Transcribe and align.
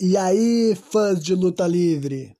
E 0.00 0.16
aí, 0.16 0.76
fãs 0.76 1.20
de 1.20 1.34
luta 1.34 1.66
livre? 1.66 2.36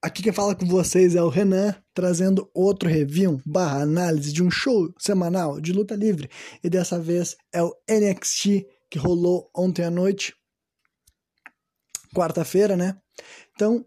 Aqui 0.00 0.22
quem 0.22 0.30
fala 0.30 0.54
com 0.54 0.64
vocês 0.64 1.16
é 1.16 1.22
o 1.22 1.28
Renan, 1.28 1.74
trazendo 1.92 2.48
outro 2.54 2.88
review 2.88 3.42
barra 3.44 3.82
análise 3.82 4.32
de 4.32 4.40
um 4.40 4.48
show 4.48 4.94
semanal 5.00 5.60
de 5.60 5.72
luta 5.72 5.96
livre. 5.96 6.30
E 6.62 6.70
dessa 6.70 6.96
vez 7.00 7.36
é 7.52 7.60
o 7.60 7.74
NXT, 7.90 8.64
que 8.88 9.00
rolou 9.00 9.50
ontem 9.52 9.84
à 9.84 9.90
noite, 9.90 10.32
quarta-feira, 12.14 12.76
né? 12.76 12.96
Então, 13.56 13.84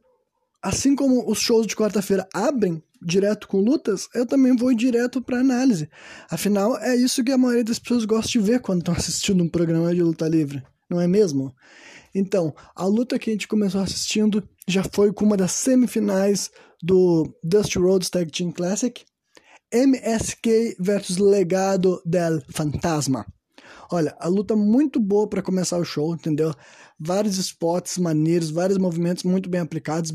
assim 0.61 0.93
como 0.93 1.31
os 1.31 1.39
shows 1.39 1.65
de 1.65 1.73
quarta-feira 1.73 2.27
abrem 2.33 2.83
direto 3.01 3.47
com 3.47 3.61
lutas, 3.61 4.09
eu 4.13 4.25
também 4.25 4.57
vou 4.57 4.75
direto 4.75 5.21
para 5.21 5.39
análise. 5.39 5.89
Afinal, 6.29 6.77
é 6.79 6.97
isso 6.97 7.23
que 7.23 7.31
a 7.31 7.37
maioria 7.37 7.63
das 7.63 7.79
pessoas 7.79 8.03
gosta 8.03 8.29
de 8.29 8.39
ver 8.39 8.59
quando 8.59 8.79
estão 8.79 8.93
assistindo 8.93 9.41
um 9.41 9.47
programa 9.47 9.95
de 9.95 10.03
luta 10.03 10.27
livre, 10.27 10.61
não 10.89 10.99
é 10.99 11.07
mesmo? 11.07 11.55
Então, 12.15 12.55
a 12.73 12.85
luta 12.85 13.19
que 13.19 13.29
a 13.29 13.33
gente 13.33 13.47
começou 13.47 13.81
assistindo 13.81 14.47
já 14.65 14.83
foi 14.83 15.11
com 15.11 15.25
uma 15.25 15.35
das 15.35 15.51
semifinais 15.51 16.49
do 16.81 17.29
Dusty 17.43 17.77
Rhodes 17.77 18.09
Tag 18.09 18.31
Team 18.31 18.53
Classic, 18.53 19.03
MSK 19.73 20.77
versus 20.79 21.17
Legado 21.17 22.01
del 22.05 22.41
Fantasma. 22.53 23.25
Olha, 23.91 24.15
a 24.19 24.27
luta 24.29 24.55
muito 24.55 24.99
boa 24.99 25.27
para 25.27 25.41
começar 25.41 25.77
o 25.77 25.85
show, 25.85 26.13
entendeu? 26.13 26.53
Vários 26.97 27.37
spots 27.37 27.97
maneiros, 27.97 28.49
vários 28.49 28.77
movimentos 28.77 29.23
muito 29.23 29.49
bem 29.49 29.59
aplicados, 29.59 30.13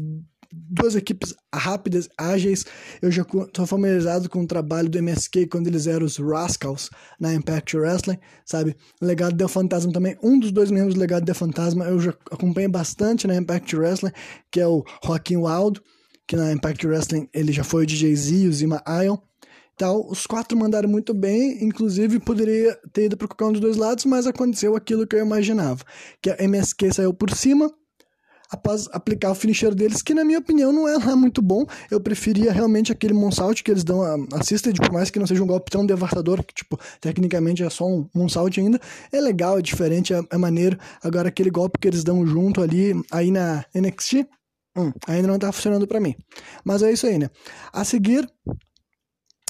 duas 0.52 0.94
equipes 0.96 1.34
rápidas, 1.54 2.08
ágeis. 2.18 2.64
Eu 3.00 3.10
já 3.10 3.22
estou 3.22 3.66
familiarizado 3.66 4.28
com 4.28 4.42
o 4.42 4.46
trabalho 4.46 4.88
do 4.88 4.98
MSK 4.98 5.46
quando 5.46 5.68
eles 5.68 5.86
eram 5.86 6.06
os 6.06 6.16
Rascals 6.18 6.90
na 7.18 7.34
Impact 7.34 7.76
Wrestling, 7.76 8.18
sabe? 8.44 8.76
Legado 9.00 9.36
del 9.36 9.48
Fantasma 9.48 9.92
também. 9.92 10.16
Um 10.22 10.38
dos 10.38 10.52
dois 10.52 10.70
membros 10.70 10.94
do 10.94 11.00
Legado 11.00 11.24
del 11.24 11.34
Fantasma 11.34 11.84
eu 11.86 12.00
já 12.00 12.10
acompanhei 12.30 12.68
bastante 12.68 13.26
na 13.26 13.36
Impact 13.36 13.76
Wrestling, 13.76 14.12
que 14.50 14.60
é 14.60 14.66
o 14.66 14.84
Joaquim 15.04 15.36
Wild, 15.36 15.80
que 16.26 16.36
na 16.36 16.52
Impact 16.52 16.86
Wrestling 16.86 17.28
ele 17.32 17.52
já 17.52 17.64
foi 17.64 17.84
o 17.84 17.86
DJ 17.86 18.14
Z 18.14 18.48
o 18.48 18.52
Zima 18.52 18.82
Ion. 19.04 19.16
Então, 19.74 20.06
os 20.10 20.26
quatro 20.26 20.58
mandaram 20.58 20.90
muito 20.90 21.14
bem, 21.14 21.64
inclusive 21.64 22.20
poderia 22.20 22.78
ter 22.92 23.06
ido 23.06 23.16
para 23.16 23.26
qualquer 23.26 23.46
um 23.46 23.52
dos 23.52 23.62
dois 23.62 23.76
lados, 23.78 24.04
mas 24.04 24.26
aconteceu 24.26 24.76
aquilo 24.76 25.06
que 25.06 25.16
eu 25.16 25.24
imaginava, 25.24 25.82
que 26.20 26.28
a 26.28 26.36
MSK 26.38 26.92
saiu 26.92 27.14
por 27.14 27.34
cima, 27.34 27.72
após 28.50 28.88
aplicar 28.92 29.30
o 29.30 29.34
finisher 29.34 29.74
deles, 29.74 30.02
que 30.02 30.12
na 30.12 30.24
minha 30.24 30.38
opinião 30.38 30.72
não 30.72 30.88
é 30.88 30.96
lá 30.98 31.14
muito 31.14 31.40
bom. 31.40 31.64
Eu 31.90 32.00
preferia 32.00 32.52
realmente 32.52 32.90
aquele 32.90 33.14
Monsault 33.14 33.62
que 33.62 33.70
eles 33.70 33.84
dão 33.84 34.02
a 34.02 34.16
assisted, 34.38 34.76
por 34.78 34.92
mais 34.92 35.10
que 35.10 35.18
não 35.18 35.26
seja 35.26 35.42
um 35.42 35.46
golpe 35.46 35.70
tão 35.70 35.86
devastador, 35.86 36.42
que 36.42 36.52
tipo, 36.54 36.78
tecnicamente 37.00 37.62
é 37.62 37.70
só 37.70 37.86
um 37.86 38.08
Monsault 38.14 38.58
ainda. 38.58 38.80
É 39.12 39.20
legal, 39.20 39.58
é 39.58 39.62
diferente, 39.62 40.12
é, 40.12 40.20
é 40.30 40.36
maneiro. 40.36 40.78
Agora 41.02 41.28
aquele 41.28 41.50
golpe 41.50 41.78
que 41.78 41.86
eles 41.86 42.02
dão 42.02 42.26
junto 42.26 42.60
ali, 42.60 42.92
aí 43.10 43.30
na 43.30 43.64
NXT, 43.74 44.26
hum, 44.76 44.92
ainda 45.06 45.28
não 45.28 45.38
tá 45.38 45.52
funcionando 45.52 45.86
para 45.86 46.00
mim. 46.00 46.14
Mas 46.64 46.82
é 46.82 46.92
isso 46.92 47.06
aí, 47.06 47.18
né? 47.18 47.30
A 47.72 47.84
seguir, 47.84 48.28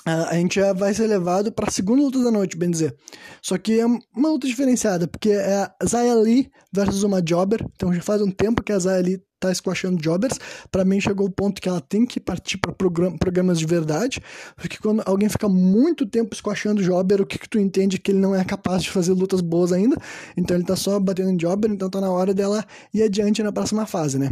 a 0.05 0.35
gente 0.35 0.57
já 0.57 0.73
vai 0.73 0.95
ser 0.95 1.07
levado 1.07 1.53
para 1.53 1.69
a 1.69 1.71
segunda 1.71 2.03
luta 2.03 2.23
da 2.23 2.31
noite, 2.31 2.57
bem 2.57 2.71
dizer. 2.71 2.97
Só 3.43 3.59
que 3.59 3.79
é 3.79 3.87
uma 3.87 4.29
luta 4.31 4.47
diferenciada, 4.47 5.07
porque 5.07 5.31
é 5.31 5.57
a 5.57 5.87
Zaya 5.87 6.15
Lee 6.15 6.51
versus 6.73 7.03
uma 7.03 7.21
Jobber. 7.21 7.65
Então 7.75 7.93
já 7.93 8.01
faz 8.01 8.23
um 8.23 8.31
tempo 8.31 8.63
que 8.63 8.73
a 8.73 8.79
Zaya 8.79 9.03
Lee 9.03 9.23
tá 9.39 9.53
squashando 9.55 10.01
Jobbers. 10.01 10.39
Para 10.71 10.85
mim 10.85 11.01
chegou 11.01 11.27
o 11.27 11.31
ponto 11.31 11.61
que 11.61 11.69
ela 11.69 11.81
tem 11.81 12.07
que 12.07 12.21
partir 12.21 12.59
para 12.59 12.73
program 12.73 13.17
programas 13.17 13.59
de 13.59 13.67
verdade, 13.67 14.21
porque 14.55 14.77
quando 14.79 15.03
alguém 15.07 15.29
fica 15.29 15.49
muito 15.49 16.07
tempo 16.07 16.35
squashando 16.35 16.83
Jobber, 16.83 17.21
o 17.21 17.27
que, 17.27 17.39
que 17.39 17.49
tu 17.49 17.59
entende 17.59 17.99
que 17.99 18.13
ele 18.13 18.19
não 18.19 18.35
é 18.35 18.45
capaz 18.45 18.83
de 18.83 18.91
fazer 18.91 19.13
lutas 19.13 19.41
boas 19.41 19.73
ainda. 19.73 19.97
Então 20.37 20.57
ele 20.57 20.65
tá 20.65 20.77
só 20.77 21.01
batendo 21.01 21.31
em 21.31 21.37
Jobber, 21.37 21.71
então 21.71 21.89
tá 21.91 22.01
na 22.01 22.11
hora 22.11 22.35
dela 22.35 22.65
ir 22.93 23.03
adiante 23.03 23.43
na 23.43 23.53
próxima 23.53 23.87
fase, 23.87 24.19
né? 24.19 24.29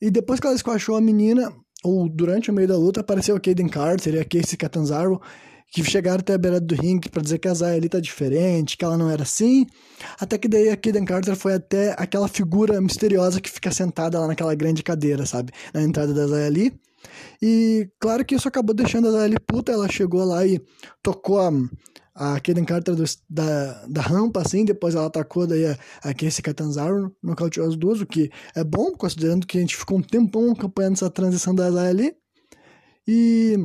E 0.00 0.10
depois 0.10 0.38
que 0.38 0.46
ela 0.46 0.56
squashou 0.56 0.96
a 0.96 1.00
menina, 1.00 1.52
ou 1.84 2.08
durante 2.08 2.50
o 2.50 2.54
meio 2.54 2.68
da 2.68 2.76
luta, 2.76 3.00
apareceu 3.00 3.36
a 3.36 3.40
Kaden 3.40 3.68
Carter 3.68 4.14
e 4.14 4.18
a 4.18 4.24
Casey 4.24 4.56
Catanzaro, 4.56 5.20
que 5.70 5.82
chegaram 5.84 6.20
até 6.20 6.34
a 6.34 6.38
beira 6.38 6.60
do 6.60 6.74
ringue 6.74 7.08
para 7.08 7.22
dizer 7.22 7.38
que 7.38 7.48
a 7.48 7.54
Zaya 7.54 7.76
ali 7.76 7.88
tá 7.88 8.00
diferente, 8.00 8.76
que 8.76 8.84
ela 8.84 8.96
não 8.96 9.10
era 9.10 9.22
assim. 9.22 9.66
Até 10.18 10.38
que 10.38 10.48
daí 10.48 10.68
a 10.70 10.76
Kaden 10.76 11.04
Carter 11.04 11.36
foi 11.36 11.54
até 11.54 11.94
aquela 11.98 12.28
figura 12.28 12.80
misteriosa 12.80 13.40
que 13.40 13.50
fica 13.50 13.70
sentada 13.70 14.18
lá 14.18 14.26
naquela 14.26 14.54
grande 14.54 14.82
cadeira, 14.82 15.26
sabe? 15.26 15.52
Na 15.74 15.82
entrada 15.82 16.14
da 16.14 16.26
Zaya 16.26 16.46
ali. 16.46 16.72
E 17.42 17.88
claro 18.00 18.24
que 18.24 18.34
isso 18.34 18.48
acabou 18.48 18.74
deixando 18.74 19.08
a 19.08 19.10
Zaya 19.12 19.24
ali 19.24 19.36
puta, 19.38 19.72
ela 19.72 19.88
chegou 19.88 20.24
lá 20.24 20.46
e 20.46 20.60
tocou 21.02 21.40
a, 21.40 21.50
a 22.16 22.40
Kaden 22.40 22.64
Carter 22.64 22.94
do, 22.94 23.04
da, 23.28 23.86
da 23.86 24.00
rampa, 24.00 24.40
assim, 24.40 24.64
depois 24.64 24.94
ela 24.94 25.06
atacou 25.06 25.46
daí 25.46 25.66
a, 25.66 25.78
a 26.02 26.14
Casey 26.14 26.42
Catanzaro, 26.42 27.14
nocauteou 27.22 27.68
as 27.68 27.76
duas, 27.76 28.00
o 28.00 28.06
que 28.06 28.30
é 28.54 28.64
bom, 28.64 28.92
considerando 28.92 29.46
que 29.46 29.58
a 29.58 29.60
gente 29.60 29.76
ficou 29.76 29.98
um 29.98 30.02
tempão 30.02 30.50
acompanhando 30.50 30.94
essa 30.94 31.10
transição 31.10 31.54
da 31.54 31.70
Zaya 31.70 31.90
ali. 31.90 32.16
E 33.06 33.56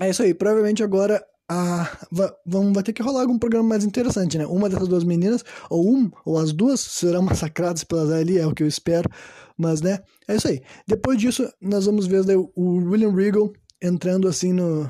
é 0.00 0.08
isso 0.08 0.22
aí, 0.22 0.32
provavelmente 0.32 0.82
agora 0.84 1.20
a, 1.50 1.90
vai, 2.12 2.30
vai 2.72 2.82
ter 2.84 2.92
que 2.92 3.02
rolar 3.02 3.22
algum 3.22 3.36
programa 3.36 3.68
mais 3.68 3.84
interessante, 3.84 4.38
né? 4.38 4.46
Uma 4.46 4.68
dessas 4.68 4.86
duas 4.86 5.02
meninas, 5.02 5.44
ou 5.68 5.92
um, 5.92 6.08
ou 6.24 6.38
as 6.38 6.52
duas, 6.52 6.78
serão 6.78 7.22
massacradas 7.22 7.82
pela 7.82 8.06
Zaya 8.06 8.20
ali, 8.20 8.38
é 8.38 8.46
o 8.46 8.54
que 8.54 8.62
eu 8.62 8.68
espero, 8.68 9.10
mas 9.58 9.82
né, 9.82 9.98
é 10.28 10.36
isso 10.36 10.46
aí. 10.46 10.62
Depois 10.86 11.18
disso, 11.18 11.52
nós 11.60 11.84
vamos 11.84 12.06
ver 12.06 12.22
daí, 12.24 12.36
o 12.36 12.90
William 12.90 13.12
Regal 13.12 13.52
entrando 13.82 14.28
assim 14.28 14.52
no, 14.52 14.88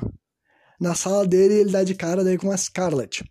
na 0.81 0.95
sala 0.95 1.27
dele 1.27 1.53
ele 1.53 1.71
dá 1.71 1.83
de 1.83 1.93
cara 1.93 2.23
daí 2.23 2.39
com 2.39 2.51
a 2.51 2.57
Scarlett. 2.57 3.23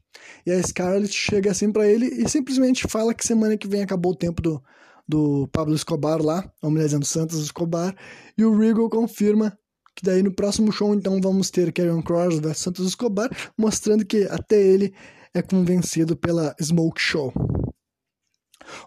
E 0.46 0.52
a 0.52 0.62
Scarlett 0.62 1.12
chega 1.12 1.50
assim 1.50 1.72
para 1.72 1.86
ele 1.86 2.06
e 2.06 2.28
simplesmente 2.28 2.86
fala 2.88 3.12
que 3.12 3.26
semana 3.26 3.56
que 3.56 3.66
vem 3.66 3.82
acabou 3.82 4.12
o 4.12 4.16
tempo 4.16 4.40
do, 4.40 4.62
do 5.06 5.48
Pablo 5.48 5.74
Escobar 5.74 6.22
lá, 6.22 6.48
ou 6.62 6.70
melhor 6.70 6.86
dizendo, 6.86 7.04
Santos 7.04 7.42
Escobar, 7.42 7.96
e 8.38 8.44
o 8.44 8.56
Regal 8.56 8.88
confirma 8.88 9.58
que 9.96 10.04
daí 10.04 10.22
no 10.22 10.32
próximo 10.32 10.70
show 10.70 10.94
então 10.94 11.20
vamos 11.20 11.50
ter 11.50 11.72
Karen 11.72 12.00
Cross 12.00 12.38
vs 12.38 12.56
Santos 12.56 12.86
Escobar, 12.86 13.28
mostrando 13.58 14.06
que 14.06 14.22
até 14.30 14.56
ele 14.56 14.94
é 15.34 15.42
convencido 15.42 16.16
pela 16.16 16.54
Smoke 16.62 17.00
Show. 17.00 17.32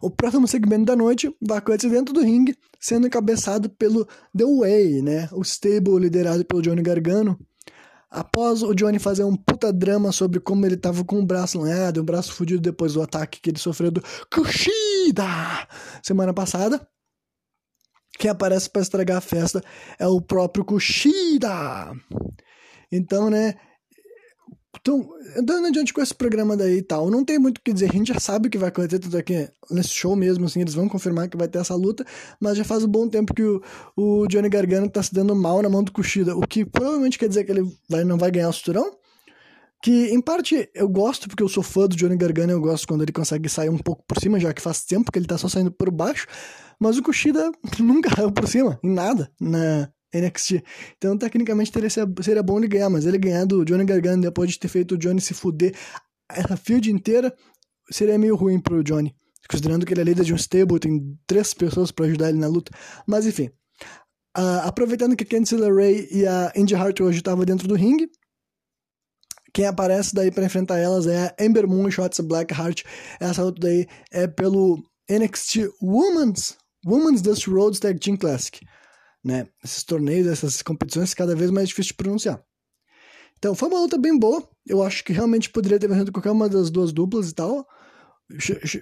O 0.01 0.09
próximo 0.09 0.47
segmento 0.47 0.85
da 0.85 0.95
noite 0.95 1.35
vai 1.41 1.57
acontecer 1.57 1.89
dentro 1.89 2.13
do 2.13 2.21
ringue, 2.21 2.55
sendo 2.79 3.07
encabeçado 3.07 3.69
pelo 3.69 4.05
The 4.35 4.45
Way, 4.45 5.01
né? 5.01 5.29
O 5.33 5.41
stable 5.41 5.99
liderado 5.99 6.45
pelo 6.45 6.61
Johnny 6.61 6.81
Gargano, 6.81 7.37
Após 8.13 8.61
o 8.61 8.75
Johnny 8.75 8.99
fazer 8.99 9.23
um 9.23 9.35
puta 9.35 9.73
drama 9.73 10.11
sobre 10.11 10.39
como 10.39 10.63
ele 10.67 10.77
tava 10.77 11.03
com 11.03 11.19
o 11.19 11.25
braço 11.25 11.59
lanhado, 11.59 11.99
o 11.99 12.03
braço 12.03 12.31
fudido 12.31 12.61
depois 12.61 12.93
do 12.93 13.01
ataque 13.01 13.41
que 13.41 13.49
ele 13.49 13.57
sofreu 13.57 13.89
do 13.89 14.03
Kushida 14.31 15.25
semana 16.03 16.31
passada, 16.31 16.87
quem 18.19 18.29
aparece 18.29 18.69
para 18.69 18.83
estragar 18.83 19.17
a 19.17 19.21
festa 19.21 19.63
é 19.97 20.05
o 20.05 20.21
próprio 20.21 20.63
Kushida. 20.63 21.91
Então, 22.91 23.31
né, 23.31 23.55
então, 24.79 25.07
andando 25.37 25.67
adiante 25.67 25.93
com 25.93 26.01
esse 26.01 26.13
programa 26.13 26.57
daí 26.57 26.77
e 26.77 26.81
tal, 26.81 27.09
não 27.09 27.23
tem 27.23 27.37
muito 27.37 27.59
o 27.59 27.61
que 27.61 27.71
dizer, 27.71 27.89
a 27.89 27.93
gente 27.93 28.11
já 28.11 28.19
sabe 28.19 28.47
o 28.47 28.51
que 28.51 28.57
vai 28.57 28.69
acontecer, 28.69 28.99
tudo 28.99 29.17
aqui 29.17 29.47
nesse 29.69 29.89
show 29.89 30.15
mesmo, 30.15 30.45
assim, 30.45 30.61
eles 30.61 30.73
vão 30.73 30.89
confirmar 30.89 31.29
que 31.29 31.37
vai 31.37 31.47
ter 31.47 31.59
essa 31.59 31.75
luta, 31.75 32.05
mas 32.39 32.57
já 32.57 32.63
faz 32.63 32.83
um 32.83 32.87
bom 32.87 33.07
tempo 33.07 33.33
que 33.33 33.43
o, 33.43 33.61
o 33.95 34.27
Johnny 34.27 34.49
Gargano 34.49 34.89
tá 34.89 35.01
se 35.01 35.13
dando 35.13 35.35
mal 35.35 35.61
na 35.61 35.69
mão 35.69 35.83
do 35.83 35.91
Kushida, 35.91 36.35
o 36.35 36.41
que 36.41 36.65
provavelmente 36.65 37.19
quer 37.19 37.29
dizer 37.29 37.43
que 37.43 37.51
ele 37.51 37.71
vai, 37.89 38.03
não 38.03 38.17
vai 38.17 38.31
ganhar 38.31 38.49
o 38.49 38.53
cinturão, 38.53 38.91
que 39.81 40.07
em 40.13 40.21
parte 40.21 40.69
eu 40.73 40.89
gosto, 40.89 41.27
porque 41.27 41.43
eu 41.43 41.49
sou 41.49 41.61
fã 41.61 41.87
do 41.87 41.95
Johnny 41.95 42.17
Gargano, 42.17 42.51
eu 42.51 42.61
gosto 42.61 42.87
quando 42.87 43.03
ele 43.03 43.11
consegue 43.11 43.47
sair 43.49 43.69
um 43.69 43.77
pouco 43.77 44.03
por 44.07 44.19
cima, 44.19 44.39
já 44.39 44.53
que 44.53 44.61
faz 44.61 44.83
tempo 44.85 45.11
que 45.11 45.19
ele 45.19 45.27
tá 45.27 45.37
só 45.37 45.47
saindo 45.47 45.71
por 45.71 45.91
baixo, 45.91 46.25
mas 46.79 46.97
o 46.97 47.03
Kushida 47.03 47.51
nunca 47.79 48.09
saiu 48.13 48.31
por 48.31 48.47
cima, 48.47 48.79
em 48.83 48.91
nada, 48.91 49.29
na, 49.39 49.89
NXT. 50.13 50.63
Então, 50.97 51.17
tecnicamente, 51.17 51.71
teria, 51.71 51.89
seria 51.89 52.43
bom 52.43 52.57
ele 52.57 52.67
ganhar, 52.67 52.89
mas 52.89 53.05
ele 53.05 53.17
ganhar 53.17 53.45
do 53.45 53.65
Johnny 53.65 53.85
Gargano 53.85 54.21
depois 54.21 54.51
de 54.51 54.59
ter 54.59 54.67
feito 54.67 54.95
o 54.95 54.97
Johnny 54.97 55.19
se 55.19 55.33
fuder 55.33 55.73
essa 56.29 56.55
field 56.55 56.91
inteira, 56.91 57.33
seria 57.89 58.17
meio 58.17 58.35
ruim 58.35 58.59
pro 58.59 58.83
Johnny. 58.83 59.15
Considerando 59.49 59.85
que 59.85 59.93
ele 59.93 60.01
é 60.01 60.03
líder 60.05 60.23
de 60.23 60.33
um 60.33 60.37
stable, 60.37 60.79
tem 60.79 61.17
três 61.27 61.53
pessoas 61.53 61.91
para 61.91 62.05
ajudar 62.05 62.29
ele 62.29 62.39
na 62.39 62.47
luta. 62.47 62.71
Mas, 63.05 63.25
enfim. 63.25 63.49
Uh, 64.37 64.65
aproveitando 64.65 65.15
que 65.15 65.25
Candice 65.25 65.55
LeRae 65.55 66.07
e 66.11 66.25
a 66.25 66.51
Indy 66.55 66.73
Hart 66.73 66.99
hoje 67.01 67.17
estavam 67.17 67.45
dentro 67.45 67.67
do 67.67 67.75
ringue, 67.75 68.09
quem 69.53 69.67
aparece 69.67 70.15
daí 70.15 70.31
para 70.31 70.45
enfrentar 70.45 70.79
elas 70.79 71.05
é 71.05 71.27
a 71.27 71.43
Ember 71.43 71.67
Moon 71.67 71.91
Shots 71.91 72.19
Blackheart. 72.21 72.83
Essa 73.19 73.43
luta 73.43 73.59
daí 73.61 73.85
é 74.11 74.25
pelo 74.25 74.81
NXT 75.07 75.69
Women's, 75.79 76.57
Women's 76.83 77.21
Dust 77.21 77.47
Roads 77.47 77.79
Tag 77.79 77.99
Team 77.99 78.17
Classic 78.17 78.59
né? 79.23 79.47
Esses 79.63 79.83
torneios, 79.83 80.27
essas 80.27 80.61
competições, 80.61 81.13
cada 81.13 81.35
vez 81.35 81.49
mais 81.49 81.69
difícil 81.69 81.91
de 81.91 81.97
pronunciar. 81.97 82.43
Então, 83.37 83.55
foi 83.55 83.69
uma 83.69 83.79
luta 83.79 83.97
bem 83.97 84.17
boa. 84.17 84.47
Eu 84.65 84.81
acho 84.81 85.03
que 85.03 85.13
realmente 85.13 85.49
poderia 85.49 85.79
ter 85.79 85.87
vencido 85.87 86.11
qualquer 86.11 86.31
uma 86.31 86.47
das 86.47 86.69
duas 86.69 86.91
duplas 86.93 87.29
e 87.29 87.33
tal. 87.33 87.67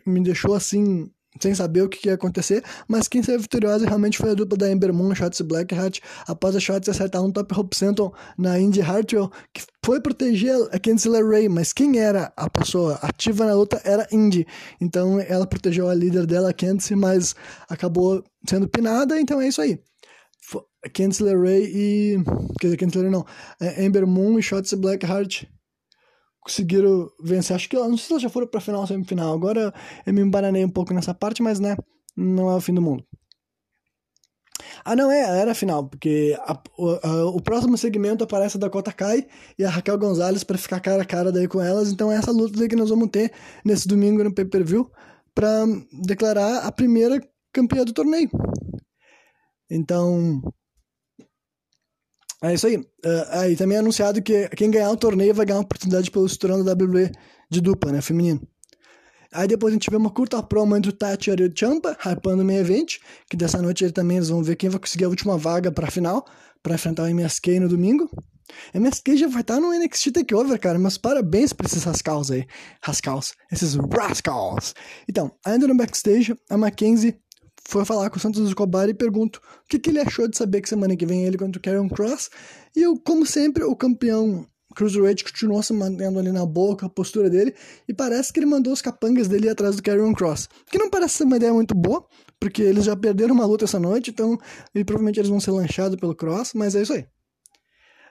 Me 0.05 0.21
deixou 0.21 0.53
assim, 0.53 1.11
sem 1.39 1.55
saber 1.55 1.81
o 1.81 1.89
que, 1.89 2.07
ia 2.07 2.13
acontecer, 2.13 2.63
mas 2.88 3.07
quem 3.07 3.23
saiu 3.23 3.39
vitoriosa 3.39 3.88
realmente 3.88 4.17
foi 4.17 4.31
a 4.31 4.33
dupla 4.33 4.57
da 4.57 4.71
Ember 4.71 4.93
Moon, 4.93 5.15
Shots 5.15 5.39
e 5.39 5.43
Blackheart, 5.43 5.99
após 6.27 6.55
a 6.55 6.59
Shots 6.59 6.89
acertar 6.89 7.23
um 7.23 7.31
top 7.31 7.53
rope 7.53 7.75
senton 7.75 8.11
na 8.38 8.59
Indy 8.59 8.81
Hartwell, 8.81 9.31
que 9.53 9.63
foi 9.83 10.01
proteger 10.01 10.55
a 10.71 10.79
Candice 10.79 11.09
LeRae, 11.09 11.47
mas 11.47 11.73
quem 11.73 11.99
era 11.99 12.31
a 12.35 12.49
pessoa 12.49 12.99
ativa 13.01 13.45
na 13.45 13.53
luta 13.53 13.81
era 13.83 14.07
Indy, 14.11 14.45
então 14.79 15.19
ela 15.19 15.47
protegeu 15.47 15.89
a 15.89 15.95
líder 15.95 16.25
dela, 16.25 16.53
Candice, 16.53 16.95
mas 16.95 17.33
acabou 17.69 18.23
sendo 18.47 18.67
pinada, 18.67 19.19
então 19.19 19.41
é 19.41 19.47
isso 19.47 19.61
aí. 19.61 19.79
Candice 20.93 21.23
LeRae 21.23 21.63
e... 21.63 22.17
quer 22.59 22.75
dizer, 22.75 22.99
LeRae 22.99 23.11
não, 23.11 23.25
é 23.59 23.85
Ember 23.85 24.05
Moon 24.07 24.39
e 24.39 24.43
Shots 24.43 24.73
Blackheart 24.73 25.45
conseguiram 26.41 27.09
vencer. 27.23 27.55
Acho 27.55 27.69
que 27.69 27.77
não 27.77 27.97
sei 27.97 28.05
se 28.05 28.13
elas 28.13 28.23
já 28.23 28.29
foram 28.29 28.47
pra 28.47 28.59
final 28.59 28.81
ou 28.81 28.88
semifinal. 28.88 29.33
Agora 29.33 29.73
eu 30.05 30.13
me 30.13 30.21
embananei 30.21 30.65
um 30.65 30.69
pouco 30.69 30.93
nessa 30.93 31.13
parte, 31.13 31.41
mas 31.41 31.59
né, 31.59 31.77
não 32.17 32.49
é 32.49 32.55
o 32.55 32.61
fim 32.61 32.73
do 32.73 32.81
mundo. 32.81 33.05
Ah, 34.83 34.95
não, 34.95 35.11
é, 35.11 35.39
era 35.39 35.51
a 35.51 35.55
final, 35.55 35.88
porque 35.88 36.35
a, 36.39 36.59
a, 37.03 37.25
o 37.25 37.41
próximo 37.41 37.77
segmento 37.77 38.23
aparece 38.23 38.57
a 38.57 38.59
Dakota 38.59 38.91
Kai 38.91 39.27
e 39.57 39.63
a 39.63 39.69
Raquel 39.69 39.97
Gonzalez 39.97 40.43
para 40.43 40.57
ficar 40.57 40.79
cara 40.79 41.03
a 41.03 41.05
cara 41.05 41.31
daí 41.31 41.47
com 41.47 41.61
elas. 41.61 41.91
Então 41.91 42.11
é 42.11 42.15
essa 42.15 42.31
luta 42.31 42.67
que 42.67 42.75
nós 42.75 42.89
vamos 42.89 43.09
ter 43.09 43.31
nesse 43.63 43.88
domingo 43.88 44.23
no 44.23 44.33
pay-per-view 44.33 44.89
para 45.35 45.65
declarar 46.03 46.65
a 46.65 46.71
primeira 46.71 47.21
campeã 47.53 47.83
do 47.83 47.93
torneio. 47.93 48.29
Então, 49.71 50.41
é 52.44 52.53
isso 52.53 52.68
aí. 52.68 52.75
Uh, 52.77 52.85
aí 53.29 53.56
também 53.56 53.77
é 53.77 53.79
anunciado 53.79 54.21
que 54.21 54.50
quem 54.50 54.69
ganhar 54.69 54.91
o 54.91 54.97
torneio 54.97 55.33
vai 55.33 55.45
ganhar 55.45 55.59
uma 55.59 55.63
oportunidade 55.63 56.12
pelo 56.12 56.27
cinturão 56.27 56.62
da 56.63 56.73
WWE 56.73 57.09
de 57.50 57.62
dupla, 57.62 57.94
né? 57.94 58.01
Feminino. 58.01 58.41
Aí 59.31 59.47
depois 59.47 59.71
a 59.71 59.75
gente 59.75 59.89
vê 59.89 59.95
uma 59.95 60.09
curta 60.09 60.44
promo 60.44 60.75
entre 60.75 60.89
o 60.89 60.94
Tati 60.94 61.29
e 61.29 61.33
o 61.33 61.53
Champa, 61.56 61.97
hypando 62.06 62.41
o 62.41 62.45
meio 62.45 62.59
evento, 62.59 62.95
que 63.29 63.38
dessa 63.38 63.62
noite 63.62 63.85
ele 63.85 63.94
também 63.94 64.18
eles 64.18 64.27
vão 64.27 64.44
ver 64.44 64.57
quem 64.57 64.69
vai 64.69 64.77
conseguir 64.77 65.06
a 65.06 65.09
última 65.09 65.38
vaga 65.38 65.71
pra 65.71 65.89
final, 65.89 66.25
pra 66.62 66.75
enfrentar 66.75 67.03
o 67.03 67.07
MSK 67.07 67.62
no 67.62 67.69
domingo. 67.69 68.09
MSK 68.74 69.15
já 69.15 69.27
vai 69.29 69.39
estar 69.39 69.62
no 69.62 69.71
NXT 69.71 70.12
TakeOver, 70.12 70.59
cara, 70.59 70.77
mas 70.77 70.97
parabéns 70.97 71.53
pra 71.53 71.65
esses 71.65 71.85
rascals 71.85 72.29
aí. 72.29 72.45
Rascals. 72.83 73.33
Esses 73.50 73.75
rascals. 73.75 74.75
Então, 75.07 75.31
ainda 75.45 75.65
no 75.65 75.77
backstage, 75.77 76.35
a 76.50 76.57
Mackenzie 76.57 77.17
foi 77.71 77.85
falar 77.85 78.09
com 78.09 78.18
o 78.18 78.19
Santos 78.19 78.45
Escobar 78.47 78.89
e 78.89 78.94
pergunto 78.94 79.39
o 79.63 79.68
que, 79.68 79.79
que, 79.79 79.89
ele 79.89 80.00
achou 80.00 80.27
de 80.27 80.38
saber 80.38 80.62
que 80.62 80.69
semana 80.69 80.95
que 80.95 81.06
vem 81.06 81.25
ele 81.25 81.38
contra 81.38 81.57
o 81.57 81.62
Karen 81.62 81.88
Cross. 81.88 82.29
E 82.75 82.81
eu, 82.81 83.00
como 83.00 83.25
sempre, 83.25 83.63
o 83.63 83.75
campeão 83.75 84.45
Cruiserweight 84.75 85.23
continuou 85.23 85.62
se 85.62 85.73
mantendo 85.73 86.19
ali 86.19 86.31
na 86.31 86.45
boca, 86.45 86.85
a 86.85 86.89
postura 86.89 87.29
dele, 87.29 87.53
e 87.88 87.94
parece 87.94 88.31
que 88.31 88.39
ele 88.39 88.45
mandou 88.45 88.73
os 88.73 88.81
capangas 88.81 89.27
dele 89.27 89.50
atrás 89.50 89.75
do 89.75 89.83
Karrion 89.83 90.13
Cross. 90.13 90.50
Que 90.69 90.77
não 90.77 90.89
parece 90.89 91.15
ser 91.15 91.23
uma 91.23 91.38
ideia 91.38 91.53
muito 91.53 91.75
boa, 91.75 92.06
porque 92.39 92.62
eles 92.62 92.85
já 92.85 92.95
perderam 92.95 93.33
uma 93.33 93.45
luta 93.45 93.65
essa 93.65 93.79
noite, 93.79 94.12
então 94.12 94.38
e 94.74 94.83
provavelmente 94.83 95.19
eles 95.19 95.29
vão 95.29 95.39
ser 95.39 95.51
lanchados 95.51 95.97
pelo 95.97 96.15
Cross, 96.15 96.53
mas 96.56 96.75
é 96.75 96.81
isso 96.81 96.94
aí. 96.94 97.06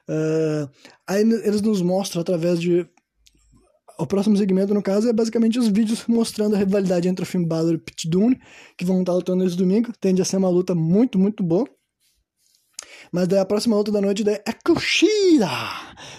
Uh, 0.08 0.68
aí 1.06 1.20
eles 1.20 1.60
nos 1.60 1.82
mostram 1.82 2.22
através 2.22 2.60
de 2.60 2.86
o 4.00 4.06
próximo 4.06 4.37
segmento, 4.37 4.73
no 4.73 4.82
caso, 4.82 5.08
é 5.08 5.12
basicamente 5.12 5.58
os 5.58 5.69
vídeos 5.69 6.05
mostrando 6.08 6.55
a 6.55 6.58
rivalidade 6.58 7.08
entre 7.08 7.23
o 7.23 7.26
Finn 7.26 7.44
Balor 7.44 7.75
e 7.75 7.79
Pete 7.79 8.08
Dunne, 8.08 8.41
que 8.76 8.85
vão 8.85 9.00
estar 9.00 9.12
lutando 9.12 9.44
esse 9.44 9.56
domingo. 9.56 9.93
Tende 10.00 10.23
a 10.23 10.25
ser 10.25 10.38
uma 10.38 10.49
luta 10.49 10.75
muito, 10.75 11.19
muito 11.19 11.43
boa. 11.43 11.69
Mas 13.12 13.29
daí 13.29 13.38
a 13.38 13.44
próxima 13.44 13.76
luta 13.76 13.93
da 13.93 14.00
noite 14.00 14.25
é 14.29 14.52
Kushida 14.64 15.50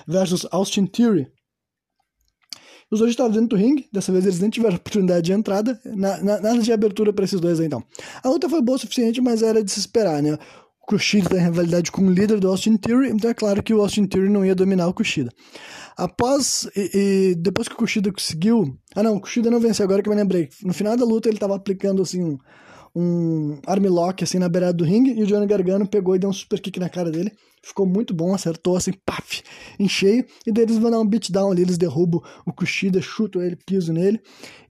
versus 0.08 0.46
Austin 0.52 0.86
Theory. 0.86 1.28
Os 2.92 3.00
dois 3.00 3.12
estavam 3.12 3.32
dentro 3.32 3.48
do 3.48 3.56
ringue, 3.56 3.88
dessa 3.92 4.12
vez 4.12 4.26
eles 4.26 4.40
nem 4.42 4.50
tiveram 4.50 4.76
oportunidade 4.76 5.26
de 5.26 5.32
entrada, 5.32 5.80
na, 5.86 6.18
na, 6.22 6.42
nada 6.42 6.60
de 6.60 6.74
abertura 6.74 7.14
para 7.14 7.24
esses 7.24 7.40
dois 7.40 7.58
aí, 7.60 7.66
então. 7.66 7.82
A 8.22 8.28
luta 8.28 8.50
foi 8.50 8.62
boa 8.62 8.76
o 8.76 8.80
suficiente, 8.80 9.22
mas 9.22 9.42
era 9.42 9.64
de 9.64 9.72
se 9.72 9.80
esperar, 9.80 10.22
né? 10.22 10.38
Kushida 10.82 11.30
tem 11.30 11.40
rivalidade 11.40 11.92
com 11.92 12.02
o 12.02 12.12
líder 12.12 12.40
do 12.40 12.48
Austin 12.48 12.76
Theory, 12.76 13.10
então 13.10 13.30
é 13.30 13.34
claro 13.34 13.62
que 13.62 13.74
o 13.74 13.82
Austin 13.82 14.06
Theory 14.06 14.30
não 14.30 14.46
ia 14.46 14.56
dominar 14.56 14.88
o 14.88 14.94
Kushida. 14.94 15.32
Após. 15.96 16.68
E, 16.76 16.92
e, 17.32 17.36
depois 17.36 17.68
que 17.68 17.76
o 17.76 17.78
Kushida 17.78 18.12
conseguiu. 18.12 18.78
Ah, 18.96 19.04
não, 19.04 19.16
o 19.16 19.22
Kushida 19.22 19.52
não 19.52 19.60
venceu, 19.60 19.86
agora 19.86 20.02
que 20.02 20.10
eu 20.10 20.14
me 20.14 20.20
lembrei. 20.20 20.50
No 20.64 20.74
final 20.74 20.98
da 20.98 21.06
luta 21.06 21.30
ele 21.30 21.38
tava 21.38 21.56
aplicando 21.56 22.02
assim 22.02 22.24
um, 22.24 22.38
um 22.96 23.60
armlock 23.66 24.24
assim 24.24 24.40
na 24.40 24.50
beirada 24.50 24.74
do 24.74 24.84
ringue 24.84 25.12
e 25.12 25.24
o 25.24 25.28
Johnny 25.28 25.46
Gargano 25.46 25.88
pegou 25.88 26.16
e 26.16 26.20
deu 26.20 26.30
um 26.30 26.34
super 26.34 26.60
kick 26.60 26.80
na 26.80 26.90
cara 26.90 27.12
dele. 27.12 27.32
Ficou 27.64 27.86
muito 27.86 28.14
bom, 28.14 28.34
acertou 28.34 28.76
assim, 28.76 28.92
paf, 29.06 29.44
em 29.80 29.88
cheio. 29.88 30.26
E 30.46 30.52
daí 30.52 30.64
eles 30.64 30.78
vão 30.78 30.90
dar 30.90 31.00
um 31.00 31.08
beatdown 31.08 31.52
ali, 31.52 31.62
eles 31.62 31.78
derrubam 31.78 32.22
o 32.46 32.52
Kushida, 32.52 33.02
chutam 33.02 33.42
ele, 33.42 33.56
piso 33.56 33.94
nele. 33.94 34.20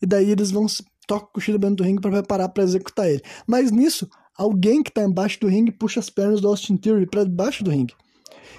E 0.02 0.06
daí 0.06 0.30
eles 0.30 0.52
vão 0.52 0.66
tocar 1.08 1.26
o 1.26 1.32
Kushida 1.32 1.58
dentro 1.58 1.78
do 1.78 1.84
ringue 1.84 2.02
para 2.02 2.12
preparar 2.12 2.50
para 2.50 2.64
executar 2.64 3.10
ele. 3.10 3.22
Mas 3.48 3.72
nisso, 3.72 4.10
alguém 4.42 4.82
que 4.82 4.92
tá 4.92 5.04
embaixo 5.04 5.40
do 5.40 5.48
ringue 5.48 5.72
puxa 5.72 6.00
as 6.00 6.10
pernas 6.10 6.42
do 6.42 6.48
Austin 6.48 6.78
Theory 6.78 7.06
para 7.06 7.24
debaixo 7.24 7.64
do 7.64 7.72
ringue. 7.72 7.94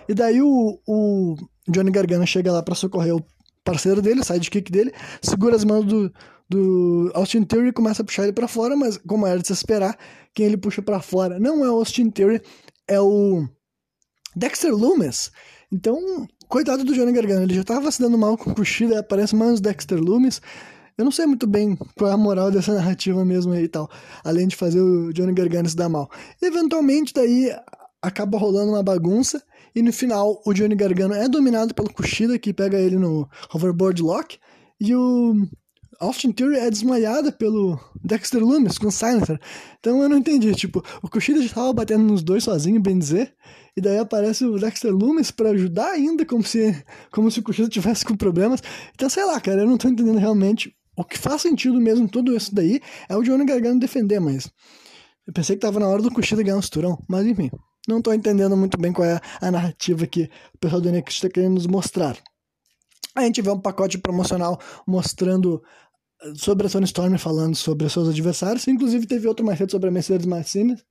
E 0.08 0.14
daí 0.14 0.40
o, 0.40 0.80
o 0.86 1.36
Johnny 1.68 1.90
Gargano 1.90 2.26
chega 2.26 2.52
lá 2.52 2.62
para 2.62 2.74
socorrer 2.74 3.14
o 3.14 3.24
parceiro 3.64 4.02
dele, 4.02 4.20
o 4.20 4.24
sidekick 4.24 4.70
dele, 4.70 4.92
segura 5.20 5.54
as 5.54 5.64
mãos 5.64 5.84
do, 5.84 6.12
do 6.48 7.10
Austin 7.14 7.44
Theory 7.44 7.68
e 7.68 7.72
começa 7.72 8.02
a 8.02 8.04
puxar 8.04 8.24
ele 8.24 8.32
para 8.32 8.48
fora, 8.48 8.76
mas 8.76 8.96
como 8.96 9.26
era 9.26 9.38
de 9.38 9.46
se 9.46 9.52
esperar, 9.52 9.96
quem 10.34 10.46
ele 10.46 10.56
puxa 10.56 10.82
para 10.82 11.00
fora 11.00 11.38
não 11.38 11.64
é 11.64 11.70
o 11.70 11.74
Austin 11.74 12.10
Theory, 12.10 12.40
é 12.88 13.00
o 13.00 13.46
Dexter 14.34 14.74
Loomis. 14.74 15.30
Então, 15.72 15.98
coitado 16.48 16.84
do 16.84 16.94
Johnny 16.94 17.12
Gargano, 17.12 17.42
ele 17.42 17.54
já 17.54 17.64
tava 17.64 17.90
se 17.90 18.00
dando 18.00 18.18
mal 18.18 18.36
com 18.36 18.50
o 18.50 18.54
Kushida, 18.54 19.00
aparece 19.00 19.34
mais 19.34 19.58
o 19.58 19.62
Dexter 19.62 19.98
Loomis. 19.98 20.40
Eu 21.02 21.04
não 21.04 21.10
sei 21.10 21.26
muito 21.26 21.48
bem 21.48 21.76
qual 21.96 22.12
é 22.12 22.14
a 22.14 22.16
moral 22.16 22.48
dessa 22.52 22.72
narrativa 22.74 23.24
mesmo 23.24 23.52
e 23.56 23.66
tal, 23.66 23.90
além 24.22 24.46
de 24.46 24.54
fazer 24.54 24.80
o 24.80 25.12
Johnny 25.12 25.32
Gargano 25.32 25.68
se 25.68 25.74
dar 25.74 25.88
mal. 25.88 26.08
Eventualmente, 26.40 27.12
daí 27.12 27.52
acaba 28.00 28.38
rolando 28.38 28.70
uma 28.70 28.84
bagunça 28.84 29.42
e 29.74 29.82
no 29.82 29.92
final, 29.92 30.40
o 30.46 30.52
Johnny 30.52 30.76
Gargano 30.76 31.12
é 31.12 31.28
dominado 31.28 31.74
pelo 31.74 31.92
Kushida, 31.92 32.38
que 32.38 32.52
pega 32.52 32.78
ele 32.78 32.96
no 32.96 33.28
hoverboard 33.52 34.00
lock. 34.00 34.38
E 34.80 34.94
o 34.94 35.34
Austin 35.98 36.30
Theory 36.30 36.56
é 36.56 36.70
desmaiada 36.70 37.32
pelo 37.32 37.80
Dexter 38.04 38.44
Lumis 38.44 38.78
com 38.78 38.90
Silencer. 38.90 39.40
Então 39.80 40.02
eu 40.02 40.08
não 40.08 40.18
entendi. 40.18 40.54
Tipo, 40.54 40.84
o 41.02 41.08
Kushida 41.08 41.40
já 41.40 41.46
estava 41.46 41.72
batendo 41.72 42.04
nos 42.04 42.22
dois 42.22 42.44
sozinho, 42.44 42.80
bem 42.80 42.96
dizer. 42.96 43.34
E 43.76 43.80
daí 43.80 43.98
aparece 43.98 44.44
o 44.44 44.58
Dexter 44.58 44.94
Lumis 44.94 45.32
para 45.32 45.50
ajudar 45.50 45.90
ainda, 45.90 46.24
como 46.26 46.44
se, 46.44 46.76
como 47.10 47.30
se 47.30 47.40
o 47.40 47.42
Kushida 47.42 47.68
tivesse 47.68 48.04
com 48.04 48.14
problemas. 48.14 48.62
Então 48.94 49.08
sei 49.08 49.24
lá, 49.24 49.40
cara, 49.40 49.62
eu 49.62 49.66
não 49.66 49.78
tô 49.78 49.88
entendendo 49.88 50.18
realmente. 50.18 50.76
O 50.96 51.04
que 51.04 51.18
faz 51.18 51.42
sentido 51.42 51.80
mesmo 51.80 52.08
tudo 52.08 52.36
isso 52.36 52.54
daí 52.54 52.80
é 53.08 53.16
o 53.16 53.22
Johnny 53.22 53.44
Gargano 53.44 53.80
defender, 53.80 54.20
mas. 54.20 54.50
Eu 55.26 55.32
pensei 55.32 55.56
que 55.56 55.62
tava 55.62 55.78
na 55.78 55.88
hora 55.88 56.02
do 56.02 56.10
Kushida 56.10 56.42
ganhar 56.42 56.56
um 56.56 56.62
cinturão, 56.62 56.98
mas 57.08 57.26
enfim. 57.26 57.50
Não 57.88 57.98
estou 57.98 58.14
entendendo 58.14 58.56
muito 58.56 58.78
bem 58.78 58.92
qual 58.92 59.06
é 59.06 59.20
a 59.40 59.50
narrativa 59.50 60.06
que 60.06 60.28
o 60.54 60.58
pessoal 60.58 60.80
do 60.80 60.90
NXT 60.90 61.08
está 61.10 61.28
querendo 61.28 61.54
nos 61.54 61.66
mostrar. 61.66 62.16
A 63.14 63.22
gente 63.22 63.42
vê 63.42 63.50
um 63.50 63.60
pacote 63.60 63.98
promocional 63.98 64.60
mostrando 64.86 65.62
eh, 66.22 66.32
sobre 66.36 66.66
a 66.66 66.70
Tony 66.70 66.84
Storm 66.84 67.16
falando 67.18 67.56
sobre 67.56 67.88
seus 67.88 68.08
adversários. 68.08 68.66
Inclusive 68.68 69.06
teve 69.06 69.26
outro 69.26 69.44
mais 69.44 69.58
cedo 69.58 69.70
sobre 69.70 69.88
a 69.88 69.92
Mercedes 69.92 70.26
Martinez. 70.26 70.84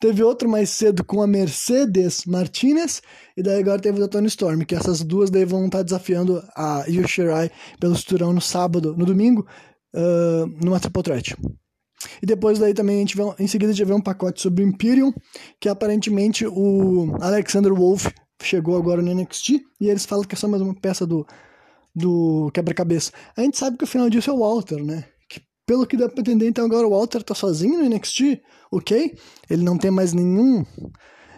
Teve 0.00 0.22
outro 0.22 0.48
mais 0.48 0.70
cedo 0.70 1.04
com 1.04 1.20
a 1.20 1.26
Mercedes 1.26 2.24
Martinez. 2.24 3.02
E 3.36 3.42
daí 3.42 3.60
agora 3.60 3.80
teve 3.80 4.02
o 4.02 4.08
Tony 4.08 4.28
Storm. 4.28 4.64
Que 4.64 4.74
essas 4.74 5.02
duas 5.02 5.28
daí 5.28 5.44
vão 5.44 5.66
estar 5.66 5.78
tá 5.78 5.84
desafiando 5.84 6.42
a 6.56 6.84
Yu 6.88 7.06
Shirai 7.06 7.50
pelo 7.78 7.94
cinturão 7.94 8.32
no 8.32 8.40
sábado, 8.40 8.96
no 8.96 9.04
domingo, 9.04 9.46
uh, 9.94 10.46
numa 10.64 10.80
triple 10.80 11.02
threat. 11.02 11.36
E 12.22 12.26
depois 12.26 12.58
daí 12.58 12.72
também 12.72 12.96
a 12.96 13.00
gente 13.00 13.14
vê, 13.14 13.22
em 13.38 13.46
seguida 13.46 13.70
a 13.70 13.74
gente 13.74 13.86
vê 13.86 13.92
um 13.92 14.00
pacote 14.00 14.40
sobre 14.40 14.64
o 14.64 14.66
Imperium, 14.66 15.12
que 15.60 15.68
aparentemente 15.68 16.46
o 16.46 17.14
Alexander 17.20 17.74
Wolf 17.74 18.06
chegou 18.42 18.78
agora 18.78 19.02
no 19.02 19.14
NXT, 19.14 19.60
e 19.80 19.90
eles 19.90 20.06
falam 20.06 20.24
que 20.24 20.34
é 20.34 20.38
só 20.38 20.48
mais 20.48 20.62
uma 20.62 20.74
peça 20.74 21.06
do, 21.06 21.26
do 21.94 22.50
quebra-cabeça. 22.54 23.12
A 23.36 23.42
gente 23.42 23.58
sabe 23.58 23.76
que 23.76 23.84
o 23.84 23.86
final 23.86 24.08
disso 24.08 24.30
é 24.30 24.32
o 24.32 24.38
Walter, 24.38 24.82
né? 24.82 25.04
Pelo 25.70 25.86
que 25.86 25.96
dá 25.96 26.08
pra 26.08 26.20
entender, 26.20 26.48
então 26.48 26.64
agora 26.64 26.84
o 26.84 26.90
Walter 26.90 27.22
tá 27.22 27.32
sozinho 27.32 27.78
no 27.78 27.88
NXT, 27.88 28.42
ok? 28.72 29.16
Ele 29.48 29.62
não 29.62 29.78
tem 29.78 29.88
mais 29.88 30.12
nenhum, 30.12 30.66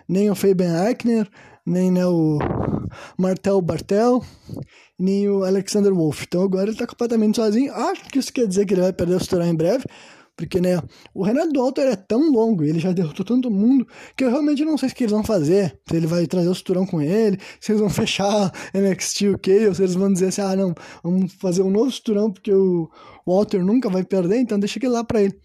nem 0.09 0.31
o 0.31 0.35
Fabian 0.35 0.89
Eichner, 0.89 1.29
nem 1.67 1.91
né, 1.91 2.07
o 2.07 2.39
Martel 3.19 3.61
Bartel, 3.61 4.25
nem 4.99 5.29
o 5.29 5.45
Alexander 5.45 5.93
Wolf. 5.93 6.23
Então 6.23 6.41
agora 6.45 6.71
ele 6.71 6.79
tá 6.79 6.87
completamente 6.87 7.37
sozinho. 7.37 7.75
Acho 7.75 8.05
que 8.05 8.19
isso 8.19 8.33
quer 8.33 8.47
dizer 8.47 8.65
que 8.65 8.73
ele 8.73 8.81
vai 8.81 8.93
perder 8.95 9.17
o 9.17 9.21
cinturão 9.21 9.45
em 9.45 9.55
breve. 9.55 9.85
Porque, 10.37 10.61
né, 10.61 10.81
o 11.15 11.23
Renato 11.23 11.61
Alter 11.61 11.89
é 11.89 11.97
tão 11.97 12.31
longo, 12.31 12.65
ele 12.65 12.79
já 12.79 12.91
derrotou 12.93 13.25
tanto 13.25 13.51
mundo, 13.51 13.87
que 14.17 14.25
eu 14.25 14.31
realmente 14.31 14.65
não 14.65 14.79
sei 14.79 14.89
o 14.89 14.95
que 14.95 15.05
eles 15.05 15.13
vão 15.13 15.23
fazer. 15.23 15.79
Se 15.89 15.97
ele 15.97 16.07
vai 16.07 16.27
trazer 16.27 16.49
o 16.49 16.55
Suturão 16.55 16.87
com 16.87 17.01
ele, 17.01 17.39
se 17.61 17.73
eles 17.73 17.81
vão 17.81 17.91
fechar 17.91 18.51
NXT 18.75 19.23
UK, 19.35 19.67
ou 19.69 19.75
se 19.75 19.83
eles 19.83 19.95
vão 19.95 20.13
dizer 20.13 20.29
assim, 20.29 20.41
ah, 20.41 20.57
não, 20.57 20.75
vamos 21.03 21.33
fazer 21.35 21.63
um 21.63 21.71
novo 21.71 21.91
Suturão, 21.91 22.33
porque 22.33 22.53
o 22.53 22.89
Walter 23.27 23.63
nunca 23.63 23.91
vai 23.91 24.05
perder, 24.05 24.39
então 24.39 24.59
deixa 24.59 24.79
aquele 24.79 24.93
lá 24.93 25.05
pra 25.05 25.23
ele. 25.23 25.39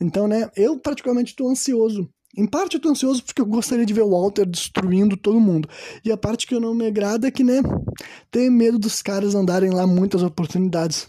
Então, 0.00 0.28
né, 0.28 0.50
eu 0.54 0.78
praticamente 0.78 1.34
tô 1.34 1.48
ansioso. 1.48 2.08
Em 2.36 2.46
parte 2.46 2.74
eu 2.74 2.80
tô 2.80 2.90
ansioso 2.90 3.24
porque 3.24 3.40
eu 3.40 3.46
gostaria 3.46 3.86
de 3.86 3.94
ver 3.94 4.02
o 4.02 4.10
Walter 4.10 4.44
destruindo 4.44 5.16
todo 5.16 5.40
mundo. 5.40 5.66
E 6.04 6.12
a 6.12 6.18
parte 6.18 6.46
que 6.46 6.54
eu 6.54 6.60
não 6.60 6.74
me 6.74 6.86
agrada 6.86 7.26
é 7.26 7.30
que, 7.30 7.42
né, 7.42 7.62
tenho 8.30 8.52
medo 8.52 8.78
dos 8.78 9.00
caras 9.00 9.34
andarem 9.34 9.70
lá 9.70 9.86
muitas 9.86 10.22
oportunidades 10.22 11.08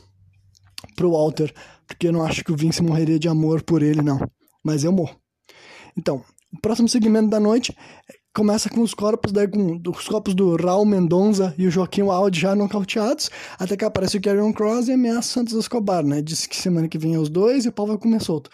pro 0.98 1.12
Walter, 1.12 1.54
porque 1.88 2.08
eu 2.08 2.12
não 2.12 2.24
acho 2.24 2.44
que 2.44 2.52
o 2.52 2.58
Vince 2.58 2.84
morreria 2.84 3.20
de 3.20 3.30
amor 3.30 3.62
por 3.62 3.82
ele, 3.82 4.02
não. 4.02 4.20
Mas 4.66 4.84
eu 4.84 4.92
morro. 4.92 5.16
Então, 5.96 6.22
o 6.52 6.60
próximo 6.60 6.90
segmento 6.90 7.30
da 7.30 7.40
noite 7.40 7.74
começa 8.36 8.70
com 8.70 8.82
os 8.82 8.94
corpos, 8.94 9.32
daí 9.32 9.48
com 9.48 9.80
os 9.88 10.08
corpos 10.08 10.36
do 10.36 10.56
Raul 10.56 10.86
Mendonça 10.86 11.56
e 11.58 11.66
o 11.66 11.72
Joaquim 11.72 12.04
Wild 12.04 12.40
já 12.40 12.56
nocauteados, 12.56 13.30
até 13.58 13.78
que 13.78 13.86
aparece 13.86 14.18
o 14.18 14.22
Karrion 14.22 14.52
Cross 14.52 14.88
e 14.88 14.94
ameaça 14.94 15.34
Santos 15.34 15.54
Escobar, 15.54 16.04
né? 16.04 16.22
Disse 16.22 16.50
que 16.50 16.56
semana 16.56 16.88
que 16.88 16.98
vem 16.98 17.16
é 17.16 17.20
os 17.20 17.30
dois 17.30 17.66
e 17.66 17.70
o 17.70 17.72
pau 17.72 17.88
vai 17.88 17.98
comer 17.98 18.22
solto. 18.22 18.50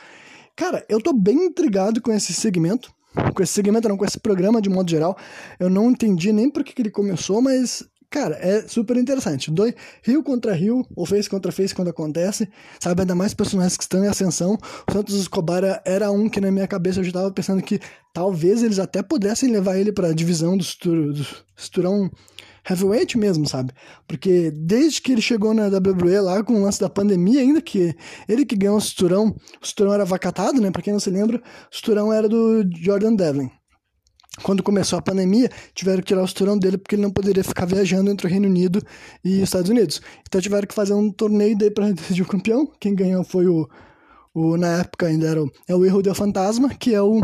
Cara, 0.55 0.85
eu 0.87 1.01
tô 1.01 1.11
bem 1.13 1.47
intrigado 1.47 2.01
com 2.01 2.11
esse 2.11 2.33
segmento, 2.33 2.93
com 3.33 3.43
esse 3.43 3.53
segmento 3.53 3.89
não, 3.89 3.97
com 3.97 4.05
esse 4.05 4.19
programa 4.19 4.61
de 4.61 4.69
modo 4.69 4.89
geral. 4.89 5.17
Eu 5.59 5.69
não 5.69 5.91
entendi 5.91 6.31
nem 6.31 6.49
por 6.49 6.63
que, 6.63 6.73
que 6.73 6.81
ele 6.81 6.91
começou, 6.91 7.41
mas 7.41 7.83
Cara, 8.13 8.37
é 8.39 8.67
super 8.67 8.95
interessante. 8.95 9.49
Dois, 9.49 9.73
Rio 10.03 10.21
contra 10.21 10.53
Rio, 10.53 10.85
ou 10.95 11.03
Face 11.03 11.27
contra 11.27 11.51
Face 11.51 11.73
quando 11.73 11.87
acontece, 11.87 12.47
sabe? 12.79 13.01
Ainda 13.01 13.15
mais 13.15 13.33
personagens 13.33 13.75
que 13.75 13.81
estão 13.81 14.05
em 14.05 14.07
ascensão. 14.07 14.55
O 14.87 14.93
Santos 14.93 15.15
Escobar 15.19 15.81
era 15.83 16.11
um 16.11 16.29
que 16.29 16.39
na 16.39 16.51
minha 16.51 16.67
cabeça 16.67 16.99
eu 16.99 17.03
já 17.03 17.09
estava 17.09 17.31
pensando 17.31 17.63
que 17.63 17.79
talvez 18.13 18.61
eles 18.61 18.77
até 18.77 19.01
pudessem 19.01 19.51
levar 19.51 19.79
ele 19.79 19.91
para 19.91 20.09
a 20.09 20.13
divisão 20.13 20.55
do, 20.55 20.63
do 21.11 21.25
cinturão 21.57 22.11
heavyweight 22.69 23.17
mesmo, 23.17 23.47
sabe? 23.47 23.73
Porque 24.07 24.51
desde 24.51 25.01
que 25.01 25.13
ele 25.13 25.21
chegou 25.21 25.51
na 25.51 25.65
WWE 25.65 26.19
lá 26.21 26.43
com 26.43 26.53
o 26.53 26.61
lance 26.61 26.79
da 26.79 26.89
pandemia, 26.91 27.41
ainda 27.41 27.63
que 27.63 27.95
ele 28.29 28.45
que 28.45 28.55
ganhou 28.55 28.77
o 28.77 28.81
cinturão, 28.81 29.35
o 29.59 29.65
cinturão 29.65 29.91
era 29.91 30.05
vacatado, 30.05 30.61
né? 30.61 30.69
Pra 30.69 30.83
quem 30.83 30.93
não 30.93 30.99
se 30.99 31.09
lembra, 31.09 31.37
o 31.37 31.75
cinturão 31.75 32.13
era 32.13 32.29
do 32.29 32.63
Jordan 32.79 33.15
Devlin 33.15 33.49
quando 34.41 34.63
começou 34.63 34.97
a 34.97 35.01
pandemia, 35.01 35.49
tiveram 35.75 35.99
que 35.99 36.07
tirar 36.07 36.23
o 36.23 36.27
cinturão 36.27 36.57
dele 36.57 36.77
porque 36.77 36.95
ele 36.95 37.03
não 37.03 37.11
poderia 37.11 37.43
ficar 37.43 37.65
viajando 37.65 38.09
entre 38.09 38.25
o 38.25 38.29
Reino 38.29 38.47
Unido 38.47 38.81
e 39.23 39.37
os 39.37 39.43
Estados 39.43 39.69
Unidos. 39.69 40.01
Então 40.27 40.41
tiveram 40.41 40.67
que 40.67 40.73
fazer 40.73 40.93
um 40.93 41.11
torneio 41.11 41.57
daí 41.57 41.69
para 41.69 41.91
decidir 41.93 42.23
o 42.23 42.27
campeão. 42.27 42.67
Quem 42.79 42.95
ganhou 42.95 43.23
foi 43.23 43.47
o, 43.47 43.69
o 44.33 44.57
na 44.57 44.79
época 44.79 45.05
ainda 45.05 45.27
era 45.27 45.43
o, 45.43 45.51
é 45.67 45.75
o 45.75 45.85
Erro 45.85 46.01
del 46.01 46.15
Fantasma, 46.15 46.69
que 46.69 46.95
é 46.95 47.01
o 47.01 47.21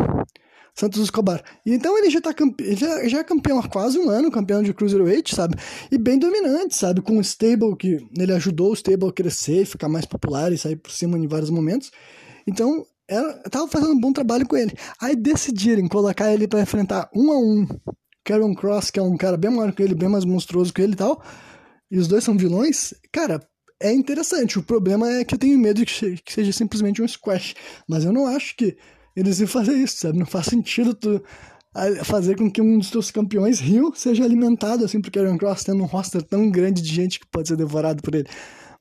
Santos 0.76 1.02
Escobar. 1.02 1.44
E 1.66 1.74
então 1.74 1.98
ele 1.98 2.10
já, 2.10 2.22
tá 2.22 2.34
já, 2.78 3.08
já 3.08 3.20
é 3.20 3.24
campeão 3.24 3.60
há 3.60 3.68
quase 3.68 3.98
um 3.98 4.10
ano, 4.10 4.32
campeão 4.32 4.62
de 4.62 4.74
Cruiserweight, 4.74 5.36
sabe? 5.36 5.56
E 5.92 5.98
bem 5.98 6.20
dominante, 6.20 6.76
sabe? 6.76 7.02
Com 7.02 7.18
o 7.18 7.22
Stable, 7.22 7.76
que 7.76 8.08
ele 8.18 8.34
ajudou 8.34 8.72
o 8.72 8.74
Stable 8.74 9.10
a 9.10 9.12
crescer, 9.12 9.66
ficar 9.66 9.90
mais 9.90 10.06
popular 10.06 10.54
e 10.54 10.58
sair 10.58 10.76
por 10.76 10.92
cima 10.92 11.18
em 11.18 11.28
vários 11.28 11.50
momentos. 11.50 11.92
Então, 12.48 12.86
era, 13.10 13.34
tava 13.50 13.68
fazendo 13.68 13.92
um 13.92 14.00
bom 14.00 14.14
trabalho 14.14 14.48
com 14.48 14.56
ele. 14.56 14.74
Aí 15.02 15.16
decidirem 15.16 15.88
colocar 15.88 16.32
ele 16.32 16.48
para 16.48 16.62
enfrentar 16.62 17.10
um 17.14 17.32
a 17.32 17.38
um 17.40 17.68
Karen 18.24 18.54
Cross, 18.54 18.92
que 18.92 19.00
é 19.00 19.04
um 19.04 19.18
cara 19.18 19.36
bem 19.36 19.50
maior 19.50 19.74
que 19.74 19.82
ele, 19.82 19.96
bem 19.96 20.08
mais 20.08 20.24
monstruoso 20.24 20.72
que 20.72 20.82
ele 20.82 20.94
e 20.94 20.98
tal, 20.98 21.24
e 21.90 21.98
os 21.98 22.08
dois 22.08 22.24
são 22.24 22.38
vilões, 22.38 22.94
cara, 23.12 23.40
é 23.82 23.92
interessante. 23.92 24.60
O 24.60 24.64
problema 24.64 25.10
é 25.10 25.24
que 25.24 25.34
eu 25.34 25.40
tenho 25.40 25.58
medo 25.58 25.84
que, 25.84 26.18
que 26.18 26.34
seja 26.34 26.52
simplesmente 26.52 27.02
um 27.02 27.08
squash. 27.08 27.56
Mas 27.88 28.04
eu 28.04 28.14
não 28.14 28.28
acho 28.28 28.56
que 28.56 28.78
eles 29.16 29.40
iam 29.40 29.48
fazer 29.48 29.74
isso, 29.74 29.98
sabe? 29.98 30.20
Não 30.20 30.26
faz 30.26 30.46
sentido 30.46 30.94
tu 30.94 31.24
fazer 32.04 32.36
com 32.36 32.52
que 32.52 32.62
um 32.62 32.78
dos 32.80 32.90
teus 32.90 33.12
campeões, 33.12 33.60
Rio, 33.60 33.94
seja 33.96 34.24
alimentado 34.24 34.84
assim 34.84 35.00
pro 35.00 35.12
Karen 35.12 35.38
Cross, 35.38 35.64
tendo 35.64 35.82
um 35.84 35.86
roster 35.86 36.22
tão 36.22 36.50
grande 36.50 36.82
de 36.82 36.94
gente 36.94 37.20
que 37.20 37.28
pode 37.28 37.48
ser 37.48 37.56
devorado 37.56 38.02
por 38.02 38.16
ele. 38.16 38.28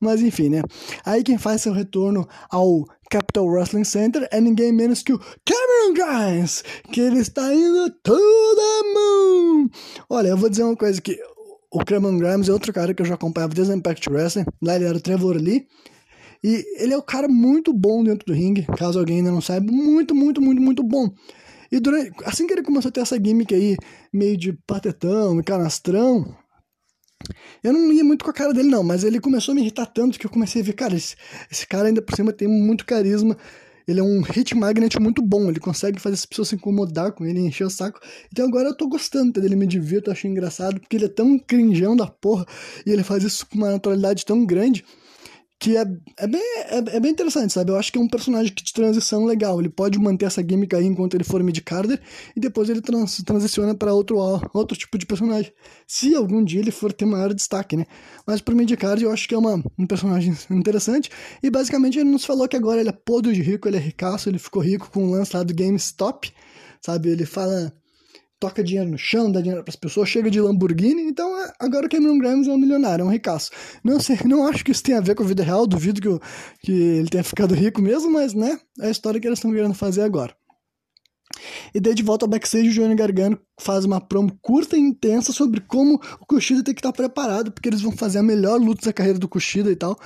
Mas 0.01 0.23
enfim, 0.23 0.49
né? 0.49 0.63
Aí 1.05 1.23
quem 1.23 1.39
faz 1.39 1.63
seu 1.63 1.73
retorno 1.73 2.27
ao 2.51 2.85
Capital 3.11 3.47
Wrestling 3.47 3.85
Center 3.85 4.29
é 4.31 4.41
ninguém 4.41 4.73
menos 4.73 5.03
que 5.03 5.13
o 5.13 5.19
Cameron 5.19 5.95
Grimes, 5.95 6.63
que 6.93 7.01
ele 7.01 7.21
está 7.21 7.55
indo 7.55 7.91
to 8.03 8.15
the 8.15 8.93
moon. 8.95 9.69
Olha, 10.11 10.29
eu 10.29 10.37
vou 10.37 10.49
dizer 10.49 10.63
uma 10.63 10.77
coisa 10.77 11.01
que 11.01 11.19
o 11.71 11.85
Cameron 11.85 12.19
Grimes 12.19 12.49
é 12.49 12.53
outro 12.53 12.73
cara 12.73 12.95
que 12.95 13.03
eu 13.03 13.07
já 13.07 13.15
acompanhava 13.15 13.55
desde 13.55 13.73
o 13.73 13.77
Impact 13.77 14.11
Wrestling. 14.11 14.45
Lá 14.63 14.77
ele 14.77 14.85
era 14.85 14.97
o 14.97 15.01
Trevor 15.01 15.37
Lee. 15.37 15.67
E 16.43 16.65
ele 16.79 16.95
é 16.95 16.97
um 16.97 17.03
cara 17.03 17.29
muito 17.29 17.73
bom 17.73 18.05
dentro 18.05 18.25
do 18.27 18.33
ringue, 18.33 18.65
caso 18.77 18.99
alguém 18.99 19.19
ainda 19.19 19.31
não 19.33 19.41
saiba, 19.41 19.73
muito, 19.73 20.15
muito, 20.15 20.41
muito, 20.41 20.63
muito 20.63 20.83
bom. 20.85 21.11
E 21.71 21.81
durante, 21.81 22.13
assim 22.25 22.47
que 22.47 22.53
ele 22.53 22.63
começou 22.63 22.91
a 22.91 22.93
ter 22.93 23.01
essa 23.01 23.17
gimmick 23.17 23.53
aí, 23.53 23.77
meio 24.13 24.37
de 24.37 24.53
patetão 24.67 25.39
e 25.41 25.43
canastrão, 25.43 26.25
eu 27.63 27.73
não 27.73 27.93
ia 27.93 28.05
muito 28.05 28.25
com 28.25 28.31
a 28.31 28.35
cara 28.35 28.53
dele, 28.53 28.69
não, 28.69 28.83
mas 28.83 29.05
ele 29.05 29.21
começou 29.21 29.53
a 29.53 29.55
me 29.55 29.61
irritar 29.63 29.87
tanto 29.87 30.19
que 30.19 30.27
eu 30.27 30.31
comecei 30.31 30.63
a 30.63 30.65
ver, 30.65 30.73
cara, 30.73 30.95
esse, 30.95 31.17
esse 31.51 31.67
cara 31.67 31.89
ainda 31.89 32.01
por 32.01 32.15
cima 32.15 32.33
tem 32.33 32.49
muito 32.49 32.87
carisma. 32.87 33.37
Ele 33.87 34.01
é 34.01 34.03
um 34.03 34.21
hit 34.21 34.55
magnet 34.55 35.01
muito 35.01 35.23
bom, 35.23 35.49
ele 35.49 35.59
consegue 35.59 35.99
fazer 35.99 36.15
as 36.15 36.27
pessoas 36.27 36.49
se 36.49 36.55
incomodar 36.55 37.13
com 37.13 37.25
ele, 37.25 37.41
encher 37.41 37.65
o 37.65 37.71
saco. 37.71 37.99
Então 38.31 38.47
agora 38.47 38.69
eu 38.69 38.77
tô 38.77 38.87
gostando 38.87 39.41
dele, 39.41 39.57
me 39.57 39.67
divirto, 39.67 40.11
acho 40.11 40.27
engraçado, 40.27 40.79
porque 40.79 40.97
ele 40.97 41.07
é 41.07 41.09
tão 41.09 41.39
crinjão 41.39 41.97
da 41.97 42.07
porra 42.07 42.45
e 42.85 42.91
ele 42.91 43.03
faz 43.03 43.25
isso 43.25 43.47
com 43.47 43.57
uma 43.57 43.71
naturalidade 43.71 44.27
tão 44.27 44.45
grande 44.45 44.85
que 45.59 45.77
é, 45.77 45.85
é, 46.17 46.27
bem, 46.27 46.41
é, 46.41 46.97
é, 46.97 47.01
bem 47.01 47.11
interessante, 47.11 47.53
sabe? 47.53 47.73
Eu 47.73 47.77
acho 47.77 47.91
que 47.91 47.99
é 47.99 48.01
um 48.01 48.09
personagem 48.09 48.55
de 48.55 48.73
transição 48.73 49.25
legal. 49.25 49.59
Ele 49.59 49.69
pode 49.69 49.99
manter 49.99 50.27
essa 50.27 50.41
gimmick 50.41 50.75
aí 50.75 50.87
enquanto 50.87 51.15
ele 51.15 51.25
for 51.25 51.43
mid-carder 51.43 52.01
e 52.37 52.39
depois 52.39 52.71
ele 52.71 52.81
trans, 52.81 53.23
transiciona 53.25 53.75
para 53.75 53.93
outro, 53.93 54.19
outro 54.55 54.79
tipo 54.79 54.97
de 54.97 55.05
personagem. 55.05 55.53
Se 55.87 56.15
algum 56.15 56.45
dia 56.45 56.61
ele 56.61 56.71
for 56.71 56.93
ter 56.93 57.07
maior 57.07 57.35
destaque, 57.35 57.77
né? 57.77 57.87
Mas 58.25 58.41
pro 58.41 58.55
mid-card 58.55 59.03
eu 59.03 59.11
acho 59.11 59.27
que 59.27 59.35
é 59.35 59.39
uma, 59.39 59.61
um 59.77 59.87
personagem 59.87 60.37
interessante. 60.51 61.11
E 61.43 61.51
basicamente 61.51 61.99
ele 61.99 62.09
nos 62.09 62.25
falou 62.25 62.47
que 62.47 62.57
agora 62.57 62.81
ele 62.81 62.91
é 62.91 62.93
podre 62.93 63.33
de 63.33 63.43
rico, 63.43 63.67
ele 63.67 63.79
é 63.79 63.81
ricaço, 63.81 64.29
ele 64.29 64.39
ficou 64.39 64.63
rico 64.63 64.89
com 64.93 65.09
o 65.09 65.11
lance 65.11 65.37
lá 65.37 65.43
do 65.43 65.55
GameStop, 65.55 66.33
sabe? 66.81 67.09
Ele 67.09 67.27
fala 67.27 67.73
toca 68.39 68.63
dinheiro 68.63 68.91
no 68.91 68.99
chão, 68.99 69.31
dá 69.31 69.41
dinheiro 69.41 69.63
para 69.65 69.71
as 69.71 69.77
pessoas, 69.77 70.09
chega 70.09 70.31
de 70.31 70.41
Lamborghini, 70.41 71.03
então 71.03 71.29
é, 71.43 71.53
agora 71.59 71.87
o 71.87 71.89
Cameron 71.89 72.19
Grimes 72.19 72.47
é 72.47 72.53
um 72.53 72.59
milionário, 72.59 73.03
é 73.03 73.05
um 73.05 73.11
ricaço. 73.11 73.51
Não 73.83 74.01
sei, 74.01 74.19
não 74.27 74.47
acho 74.47 74.65
que 74.65 74.71
isso 74.71 74.83
tenha 74.83 74.99
a 74.99 75.03
ver 75.03 75.15
com 75.15 75.23
a 75.23 75.27
vida 75.27 75.43
real, 75.43 75.67
duvido 75.67 76.01
que, 76.01 76.09
que 76.61 76.73
ele 76.73 77.09
tenha 77.09 77.25
ficado 77.25 77.55
rico 77.55 77.81
mesmo, 77.83 78.11
mas 78.11 78.35
né, 78.35 78.59
é 78.81 78.87
a 78.87 78.91
história 78.91 79.21
que 79.21 79.27
eles 79.27 79.39
estão 79.39 79.53
querendo 79.53 79.75
fazer 79.75 80.03
agora. 80.03 80.35
E 81.75 81.81
daí 81.81 81.95
de 81.95 82.03
volta 82.03 82.25
ao 82.25 82.29
backstage, 82.29 82.69
o 82.69 82.73
Johnny 82.73 82.95
Gargano 82.95 83.39
faz 83.61 83.85
uma 83.85 84.01
promo 84.01 84.37
curta 84.41 84.77
e 84.77 84.81
intensa 84.81 85.33
sobre 85.33 85.61
como 85.61 86.01
o 86.21 86.27
Kushida 86.27 86.63
tem 86.63 86.75
que 86.75 86.81
estar 86.81 86.93
preparado, 86.93 87.51
porque 87.51 87.69
eles 87.69 87.81
vão 87.81 87.93
fazer 87.93 88.19
a 88.19 88.23
melhor 88.23 88.61
luta 88.61 88.87
da 88.87 88.93
carreira 88.93 89.19
do 89.19 89.29
Kushida 89.29 89.71
e 89.71 89.77
tal. 89.77 89.99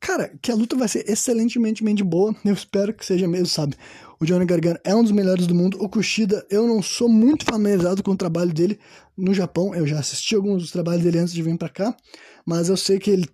Cara, 0.00 0.32
que 0.42 0.50
a 0.50 0.54
luta 0.54 0.76
vai 0.76 0.88
ser 0.88 1.08
excelentemente 1.08 2.04
boa, 2.04 2.34
eu 2.44 2.52
espero 2.54 2.92
que 2.92 3.04
seja 3.04 3.26
mesmo, 3.26 3.46
sabe? 3.46 3.76
O 4.18 4.24
Johnny 4.24 4.46
Gargano 4.46 4.78
é 4.82 4.94
um 4.94 5.02
dos 5.02 5.12
melhores 5.12 5.46
do 5.46 5.54
mundo. 5.54 5.76
O 5.80 5.88
Kushida, 5.88 6.44
eu 6.50 6.66
não 6.66 6.80
sou 6.80 7.08
muito 7.08 7.44
familiarizado 7.44 8.02
com 8.02 8.12
o 8.12 8.16
trabalho 8.16 8.52
dele 8.52 8.78
no 9.16 9.34
Japão. 9.34 9.74
Eu 9.74 9.86
já 9.86 9.98
assisti 9.98 10.34
alguns 10.34 10.62
dos 10.62 10.70
trabalhos 10.70 11.04
dele 11.04 11.18
antes 11.18 11.34
de 11.34 11.42
vir 11.42 11.56
para 11.58 11.68
cá, 11.68 11.94
mas 12.46 12.68
eu 12.70 12.76
sei 12.76 12.98
que 12.98 13.10
ele 13.10 13.28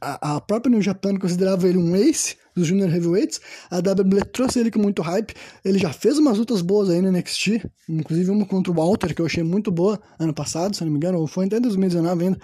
a, 0.00 0.36
a 0.36 0.40
própria 0.40 0.70
New 0.70 0.82
Japan 0.82 1.16
considerava 1.16 1.68
ele 1.68 1.78
um 1.78 1.94
ace 1.96 2.36
dos 2.54 2.66
Junior 2.66 2.92
Heavyweights. 2.92 3.40
A 3.70 3.78
WWE 3.78 4.24
trouxe 4.32 4.58
ele 4.58 4.70
com 4.70 4.80
muito 4.80 5.02
hype. 5.02 5.34
Ele 5.64 5.78
já 5.78 5.92
fez 5.92 6.18
umas 6.18 6.38
lutas 6.38 6.60
boas 6.60 6.90
aí 6.90 7.00
no 7.00 7.10
NXT, 7.12 7.64
inclusive 7.88 8.30
uma 8.30 8.46
contra 8.46 8.72
o 8.72 8.74
Walter, 8.74 9.14
que 9.14 9.20
eu 9.20 9.26
achei 9.26 9.42
muito 9.42 9.70
boa 9.70 10.00
ano 10.18 10.34
passado, 10.34 10.74
se 10.74 10.84
não 10.84 10.90
me 10.90 10.96
engano, 10.96 11.18
ou 11.18 11.26
foi 11.26 11.46
até 11.46 11.60
2019 11.60 12.24
ainda. 12.24 12.40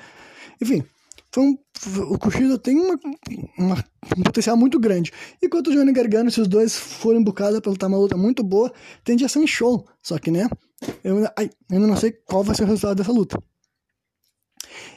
Enfim, 0.60 0.84
foi 1.32 1.44
um, 1.44 1.58
o 2.10 2.18
Kushida 2.18 2.58
tem 2.58 2.78
uma, 2.78 2.98
uma, 3.58 3.84
um 4.16 4.22
potencial 4.22 4.56
muito 4.56 4.78
grande. 4.78 5.10
Enquanto 5.42 5.68
o 5.68 5.72
Johnny 5.72 5.92
Gargano, 5.92 6.30
se 6.30 6.40
os 6.40 6.48
dois 6.48 6.76
forem 6.76 7.22
bucados 7.22 7.58
pelo 7.60 7.72
lutar 7.72 7.88
uma 7.88 7.98
luta 7.98 8.16
muito 8.16 8.42
boa, 8.42 8.72
tende 9.02 9.24
a 9.24 9.28
ser 9.28 9.38
um 9.38 9.46
show. 9.46 9.86
Só 10.02 10.18
que, 10.18 10.30
né, 10.30 10.46
eu 11.02 11.16
ainda, 11.16 11.32
ai, 11.38 11.50
ainda 11.70 11.86
não 11.86 11.96
sei 11.96 12.12
qual 12.12 12.44
vai 12.44 12.54
ser 12.54 12.64
o 12.64 12.66
resultado 12.66 12.96
dessa 12.96 13.12
luta. 13.12 13.42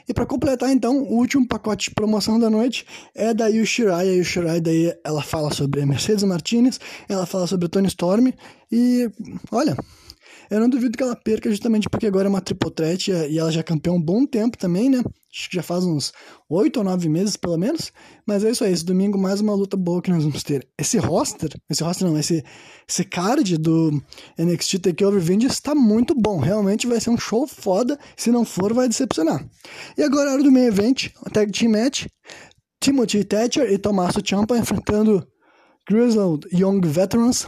E 0.08 0.14
para 0.14 0.26
completar, 0.26 0.70
então, 0.70 0.98
o 0.98 1.16
último 1.16 1.46
pacote 1.46 1.88
de 1.88 1.94
promoção 1.94 2.38
da 2.38 2.48
noite 2.48 2.86
é 3.14 3.32
da 3.34 3.46
Yushirai. 3.48 4.08
A 4.08 4.12
Yushirai, 4.12 4.60
daí, 4.60 4.94
ela 5.04 5.22
fala 5.22 5.52
sobre 5.52 5.82
a 5.82 5.86
Mercedes 5.86 6.24
Martinez, 6.24 6.78
ela 7.08 7.26
fala 7.26 7.46
sobre 7.46 7.66
o 7.66 7.68
Tony 7.68 7.88
Storm, 7.88 8.32
e, 8.70 9.10
olha, 9.50 9.76
eu 10.50 10.60
não 10.60 10.68
duvido 10.68 10.96
que 10.96 11.02
ela 11.02 11.16
perca 11.16 11.50
justamente 11.50 11.88
porque 11.88 12.06
agora 12.06 12.26
é 12.26 12.30
uma 12.30 12.40
triple 12.40 12.70
threat 12.70 13.10
e 13.10 13.38
ela 13.38 13.50
já 13.50 13.60
é 13.60 13.62
campeã 13.62 13.92
há 13.92 13.96
um 13.96 14.00
bom 14.00 14.26
tempo 14.26 14.56
também, 14.56 14.88
né? 14.88 15.02
Acho 15.36 15.50
que 15.50 15.56
já 15.56 15.62
faz 15.62 15.84
uns 15.84 16.12
oito 16.48 16.78
ou 16.78 16.84
nove 16.84 17.08
meses, 17.08 17.36
pelo 17.36 17.58
menos. 17.58 17.92
Mas 18.26 18.42
é 18.42 18.50
isso 18.50 18.64
aí, 18.64 18.72
esse 18.72 18.84
domingo 18.84 19.18
mais 19.18 19.40
uma 19.40 19.54
luta 19.54 19.76
boa 19.76 20.00
que 20.00 20.10
nós 20.10 20.24
vamos 20.24 20.42
ter. 20.42 20.66
Esse 20.78 20.96
roster, 20.96 21.50
esse 21.68 21.82
roster 21.82 22.08
não, 22.08 22.18
esse, 22.18 22.42
esse 22.88 23.04
card 23.04 23.58
do 23.58 24.02
NXT 24.38 24.78
TakeOver 24.78 25.20
Vengeance 25.20 25.56
está 25.56 25.74
muito 25.74 26.14
bom. 26.14 26.38
Realmente 26.38 26.86
vai 26.86 26.98
ser 27.00 27.10
um 27.10 27.18
show 27.18 27.46
foda. 27.46 27.98
Se 28.16 28.30
não 28.30 28.46
for, 28.46 28.72
vai 28.72 28.88
decepcionar. 28.88 29.46
E 29.98 30.02
agora 30.02 30.30
a 30.30 30.32
hora 30.34 30.42
do 30.42 30.50
main 30.50 30.66
event, 30.66 31.08
o 31.20 31.28
tag 31.28 31.52
team 31.52 31.72
match. 31.72 32.06
Timothy 32.80 33.24
Thatcher 33.24 33.70
e 33.70 33.78
Tommaso 33.78 34.20
Ciampa 34.24 34.56
enfrentando 34.56 35.26
Grizzled 35.88 36.46
Young 36.52 36.80
Veterans. 36.82 37.46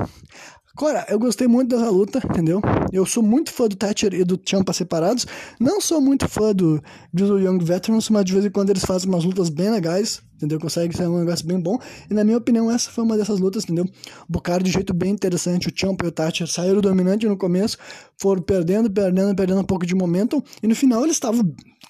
Cora, 0.78 1.04
eu 1.08 1.18
gostei 1.18 1.48
muito 1.48 1.74
dessa 1.74 1.90
luta, 1.90 2.22
entendeu? 2.24 2.60
Eu 2.92 3.04
sou 3.04 3.20
muito 3.20 3.52
fã 3.52 3.66
do 3.66 3.74
Thatcher 3.74 4.14
e 4.14 4.22
do 4.22 4.40
Champa 4.46 4.72
separados. 4.72 5.26
Não 5.58 5.80
sou 5.80 6.00
muito 6.00 6.28
fã 6.28 6.54
do 6.54 6.80
Grizzly 7.12 7.46
Young 7.46 7.58
Veterans, 7.58 8.08
mas 8.08 8.24
de 8.24 8.32
vez 8.32 8.44
em 8.44 8.50
quando 8.50 8.70
eles 8.70 8.84
fazem 8.84 9.08
umas 9.08 9.24
lutas 9.24 9.48
bem 9.48 9.70
legais, 9.70 10.22
entendeu? 10.36 10.60
Consegue 10.60 10.96
ser 10.96 11.08
um 11.08 11.18
negócio 11.18 11.44
bem 11.44 11.58
bom. 11.58 11.80
E 12.08 12.14
na 12.14 12.22
minha 12.22 12.38
opinião, 12.38 12.70
essa 12.70 12.92
foi 12.92 13.02
uma 13.02 13.16
dessas 13.16 13.40
lutas, 13.40 13.64
entendeu? 13.64 13.86
Bucaram 14.28 14.62
de 14.62 14.70
jeito 14.70 14.94
bem 14.94 15.10
interessante. 15.10 15.66
O 15.66 15.72
Champa 15.74 16.04
e 16.04 16.08
o 16.10 16.12
Thatcher 16.12 16.46
saíram 16.46 16.80
dominante 16.80 17.26
no 17.26 17.36
começo, 17.36 17.76
foram 18.16 18.40
perdendo, 18.40 18.88
perdendo, 18.88 19.34
perdendo 19.34 19.60
um 19.60 19.64
pouco 19.64 19.84
de 19.84 19.96
momentum. 19.96 20.40
E 20.62 20.68
no 20.68 20.76
final 20.76 21.02
eles 21.02 21.16
estavam, 21.16 21.42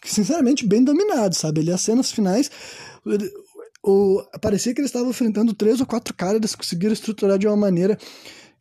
sinceramente, 0.03 0.67
bem 0.67 0.83
dominados, 0.83 1.37
sabe? 1.37 1.61
Ali 1.61 1.71
as 1.71 1.83
cenas 1.83 2.11
finais 2.11 2.51
o, 3.83 4.23
parecia 4.41 4.75
que 4.75 4.81
eles 4.81 4.89
estavam 4.89 5.11
enfrentando 5.11 5.55
três 5.55 5.79
ou 5.81 5.87
quatro 5.87 6.15
caras, 6.15 6.37
eles 6.37 6.55
conseguiram 6.55 6.93
estruturar 6.93 7.39
de 7.39 7.47
uma 7.47 7.57
maneira 7.57 7.99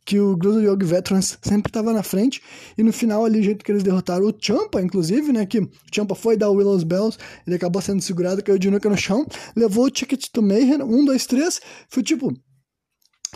que 0.08 0.18
o 0.18 0.38
Young 0.40 0.84
Veterans 0.86 1.36
sempre 1.42 1.68
estava 1.68 1.92
na 1.92 2.02
frente, 2.02 2.40
e 2.78 2.82
no 2.82 2.94
final 2.94 3.26
ali, 3.26 3.40
o 3.40 3.42
jeito 3.42 3.62
que 3.62 3.70
eles 3.70 3.82
derrotaram 3.82 4.24
o 4.24 4.34
Champa, 4.40 4.80
inclusive, 4.80 5.34
né, 5.34 5.44
que 5.44 5.58
o 5.58 5.70
Champa 5.94 6.14
foi 6.14 6.34
dar 6.34 6.48
o 6.48 6.54
Willow's 6.54 6.82
Bells, 6.82 7.18
ele 7.46 7.56
acabou 7.56 7.82
sendo 7.82 8.00
segurado, 8.00 8.42
caiu 8.42 8.58
de 8.58 8.70
nuca 8.70 8.88
no 8.88 8.96
chão, 8.96 9.26
levou 9.54 9.84
o 9.84 9.90
Ticket 9.90 10.28
to 10.32 10.40
Mayhem, 10.40 10.82
um, 10.82 11.04
dois, 11.04 11.26
três, 11.26 11.60
foi 11.90 12.02
tipo, 12.02 12.32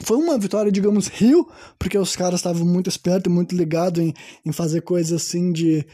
foi 0.00 0.17
uma 0.17 0.38
vitória, 0.38 0.73
digamos, 0.73 1.09
rio, 1.09 1.47
porque 1.79 1.99
os 1.99 2.17
caras 2.17 2.41
estavam 2.41 2.64
muito 2.67 2.88
espertos, 2.88 3.31
muito 3.31 3.55
ligados 3.55 4.02
em, 4.02 4.14
em 4.47 4.50
fazer 4.50 4.81
coisas 4.81 5.12
assim 5.12 5.52
de 5.52 5.87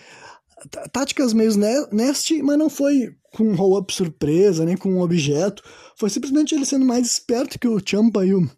táticas 0.92 1.32
meio 1.32 1.50
nest, 1.90 2.40
mas 2.40 2.56
não 2.56 2.70
foi 2.70 3.16
com 3.34 3.42
um 3.42 3.56
roll-up 3.56 3.92
surpresa, 3.92 4.64
nem 4.64 4.76
com 4.76 4.90
um 4.90 5.00
objeto. 5.00 5.60
Foi 5.96 6.08
simplesmente 6.08 6.54
ele 6.54 6.64
sendo 6.64 6.86
mais 6.86 7.04
esperto 7.04 7.58
que 7.58 7.66
o 7.66 7.80
Champa 7.84 8.24
e 8.24 8.32
o, 8.32 8.48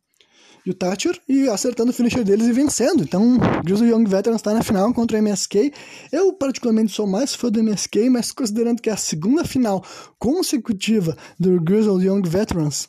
e 0.65 0.71
o 0.71 0.75
Thatcher 0.75 1.19
e 1.29 1.49
acertando 1.49 1.91
o 1.91 1.95
finisher 1.95 2.25
deles 2.25 2.47
e 2.47 2.53
vencendo. 2.53 3.03
Então, 3.03 3.39
Grizzly 3.65 3.91
Young 3.91 4.05
Veterans 4.05 4.41
está 4.41 4.53
na 4.53 4.63
final 4.63 4.93
contra 4.93 5.19
o 5.19 5.23
MSK. 5.23 5.73
Eu, 6.13 6.33
particularmente, 6.33 6.93
sou 6.93 7.07
mais 7.07 7.35
fã 7.35 7.51
do 7.51 7.63
MSK, 7.63 8.11
mas 8.11 8.33
considerando 8.33 8.81
que 8.81 8.91
é 8.91 8.93
a 8.93 8.97
segunda 8.97 9.45
final 9.45 9.85
consecutiva 10.19 11.17
do 11.39 11.61
Grizzly 11.61 12.07
Young 12.07 12.23
Veterans 12.29 12.89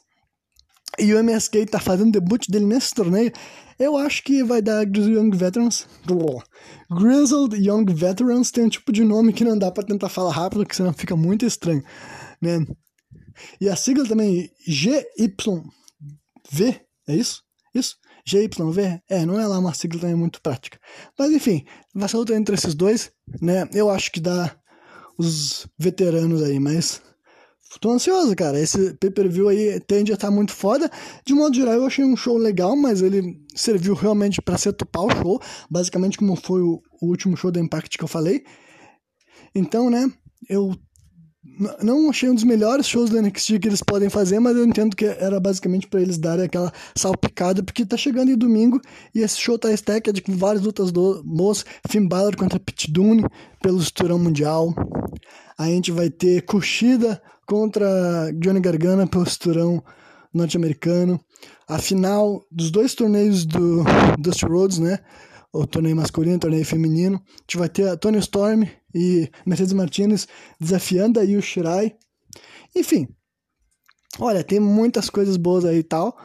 e 1.00 1.14
o 1.14 1.24
MSK 1.24 1.60
está 1.60 1.80
fazendo 1.80 2.10
o 2.10 2.12
debut 2.12 2.48
dele 2.50 2.66
nesse 2.66 2.94
torneio, 2.94 3.32
eu 3.80 3.98
acho 3.98 4.24
que 4.24 4.44
vai 4.44 4.62
dar 4.62 4.86
Grizzly 4.86 5.16
Young 5.16 5.32
Veterans. 5.32 5.88
Grizzled 6.92 7.56
Young 7.56 7.86
Veterans 7.94 8.52
tem 8.52 8.66
um 8.66 8.70
tipo 8.70 8.92
de 8.92 9.04
nome 9.04 9.34
que 9.34 9.44
não 9.44 9.58
dá 9.58 9.72
para 9.72 9.86
tentar 9.86 10.10
falar 10.10 10.34
rápido, 10.34 10.66
que 10.66 10.76
senão 10.76 10.94
fica 10.94 11.16
muito 11.16 11.46
estranho, 11.46 11.84
né? 12.42 12.66
E 13.60 13.70
a 13.70 13.76
sigla 13.76 14.06
também, 14.06 14.52
GYV, 14.68 15.72
é 17.08 17.16
isso? 17.16 17.42
Isso? 17.74 17.96
GYV? 18.26 19.02
É, 19.10 19.26
não 19.26 19.40
é 19.40 19.48
lá 19.48 19.58
uma 19.58 19.74
sigla 19.74 20.02
também 20.02 20.16
muito 20.16 20.42
prática. 20.42 20.80
Mas 21.18 21.32
enfim, 21.32 21.66
vai 21.94 22.08
ser 22.08 22.18
luta 22.18 22.36
entre 22.36 22.56
esses 22.56 22.76
dois, 22.76 23.12
né? 23.42 23.68
Eu 23.74 23.90
acho 23.90 24.12
que 24.12 24.20
dá 24.20 24.56
os 25.18 25.68
veteranos 25.78 26.42
aí, 26.44 26.60
mas 26.60 27.02
tô 27.80 27.92
ansioso, 27.92 28.36
cara. 28.36 28.60
Esse 28.60 28.94
pay-per-view 28.96 29.48
aí 29.48 29.80
tende 29.82 30.12
a 30.12 30.16
estar 30.16 30.28
tá 30.28 30.34
muito 30.34 30.54
foda. 30.54 30.90
De 31.26 31.34
modo 31.34 31.56
geral, 31.56 31.76
eu 31.76 31.86
achei 31.86 32.04
um 32.04 32.18
show 32.18 32.38
legal, 32.38 32.76
mas 32.76 33.02
ele 33.02 33.40
serviu 33.56 33.94
realmente 33.94 34.42
para 34.42 34.58
ser 34.58 34.74
topar 34.74 35.04
o 35.04 35.10
show, 35.10 35.40
basicamente 35.70 36.18
como 36.18 36.36
foi 36.36 36.62
o, 36.62 36.82
o 37.02 37.08
último 37.08 37.38
show 37.38 37.52
da 37.52 37.60
Impact 37.60 37.98
que 37.98 38.04
eu 38.04 38.08
falei. 38.08 38.44
Então, 39.56 39.90
né, 39.90 40.12
eu 40.50 40.76
não 41.82 42.10
achei 42.10 42.30
um 42.30 42.36
dos 42.36 42.44
melhores 42.44 42.88
shows 42.88 43.10
do 43.10 43.22
NXT 43.22 43.60
que 43.60 43.68
eles 43.68 43.82
podem 43.84 44.10
fazer, 44.10 44.40
mas 44.40 44.56
eu 44.56 44.66
entendo 44.66 44.96
que 44.96 45.06
era 45.06 45.40
basicamente 45.40 45.88
para 45.88 46.02
eles 46.02 46.18
darem 46.18 46.46
aquela 46.46 46.72
salpicada, 46.96 47.62
porque 47.62 47.86
tá 47.86 47.96
chegando 47.96 48.32
em 48.32 48.38
domingo 48.38 48.82
e 49.14 49.20
esse 49.20 49.40
show 49.40 49.58
tá 49.58 49.72
stacked 49.72 50.22
com 50.22 50.36
várias 50.36 50.64
lutas 50.64 50.92
do, 50.92 51.24
boas. 51.24 51.64
Finn 51.88 52.08
Balor 52.08 52.36
contra 52.36 52.60
Pete 52.60 52.92
Dunne 52.92 53.26
pelo 53.62 53.82
cinturão 53.82 54.18
mundial. 54.18 54.74
A 55.58 55.66
gente 55.68 55.92
vai 55.92 56.10
ter 56.10 56.42
Kushida 56.42 57.22
contra 57.46 58.32
Johnny 58.40 58.60
Gargano 58.60 59.08
pelo 59.08 59.30
cinturão 59.30 59.84
norte-americano. 60.34 61.20
A 61.68 61.78
final 61.78 62.44
dos 62.52 62.72
dois 62.72 62.96
torneios 62.96 63.46
do 63.46 63.84
Dusty 64.20 64.46
Rhodes, 64.46 64.80
né? 64.80 65.00
o 65.54 65.68
torneio 65.68 65.96
masculino, 65.96 66.38
o 66.38 66.40
torneio 66.40 66.66
feminino. 66.66 67.18
A 67.18 67.42
gente 67.42 67.58
vai 67.58 67.70
ter 67.70 67.90
a 67.90 67.98
Tony 67.98 68.20
Storm 68.20 68.66
e 68.94 69.30
Mercedes 69.46 69.74
Martinez 69.74 70.28
desafiando 70.60 71.20
aí 71.20 71.38
o 71.38 71.42
Shirai. 71.42 71.96
Enfim, 72.76 73.08
olha, 74.20 74.44
tem 74.44 74.60
muitas 74.60 75.10
coisas 75.10 75.38
boas 75.38 75.66
aí 75.66 75.80
e 75.80 75.84
tal. 75.84 76.18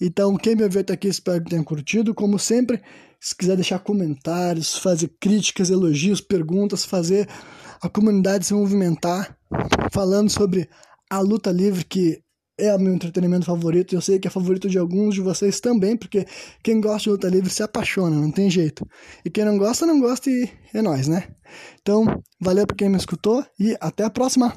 Então, 0.00 0.36
quem 0.36 0.56
me 0.56 0.66
vê 0.68 0.80
até 0.80 0.94
aqui, 0.94 1.08
espero 1.08 1.44
que 1.44 1.50
tenha 1.50 1.62
curtido. 1.62 2.14
Como 2.14 2.38
sempre, 2.38 2.82
se 3.20 3.36
quiser 3.36 3.54
deixar 3.54 3.80
comentários, 3.80 4.78
fazer 4.78 5.08
críticas, 5.20 5.68
elogios, 5.68 6.22
perguntas, 6.22 6.84
fazer 6.84 7.28
a 7.82 7.88
comunidade 7.88 8.46
se 8.46 8.54
movimentar, 8.54 9.36
falando 9.92 10.30
sobre 10.30 10.68
a 11.10 11.20
luta 11.20 11.50
livre 11.50 11.84
que 11.84 12.22
é 12.60 12.74
o 12.74 12.78
meu 12.78 12.94
entretenimento 12.94 13.46
favorito. 13.46 13.94
Eu 13.94 14.00
sei 14.00 14.18
que 14.18 14.28
é 14.28 14.30
favorito 14.30 14.68
de 14.68 14.78
alguns 14.78 15.14
de 15.14 15.20
vocês 15.20 15.60
também, 15.60 15.96
porque 15.96 16.26
quem 16.62 16.80
gosta 16.80 17.04
de 17.04 17.10
luta 17.10 17.28
livre 17.28 17.50
se 17.50 17.62
apaixona, 17.62 18.16
não 18.16 18.30
tem 18.30 18.50
jeito. 18.50 18.86
E 19.24 19.30
quem 19.30 19.44
não 19.44 19.58
gosta, 19.58 19.86
não 19.86 20.00
gosta 20.00 20.30
e 20.30 20.48
é 20.74 20.82
nóis, 20.82 21.08
né? 21.08 21.28
Então, 21.80 22.22
valeu 22.40 22.66
por 22.66 22.76
quem 22.76 22.88
me 22.88 22.96
escutou 22.96 23.44
e 23.58 23.76
até 23.80 24.04
a 24.04 24.10
próxima! 24.10 24.54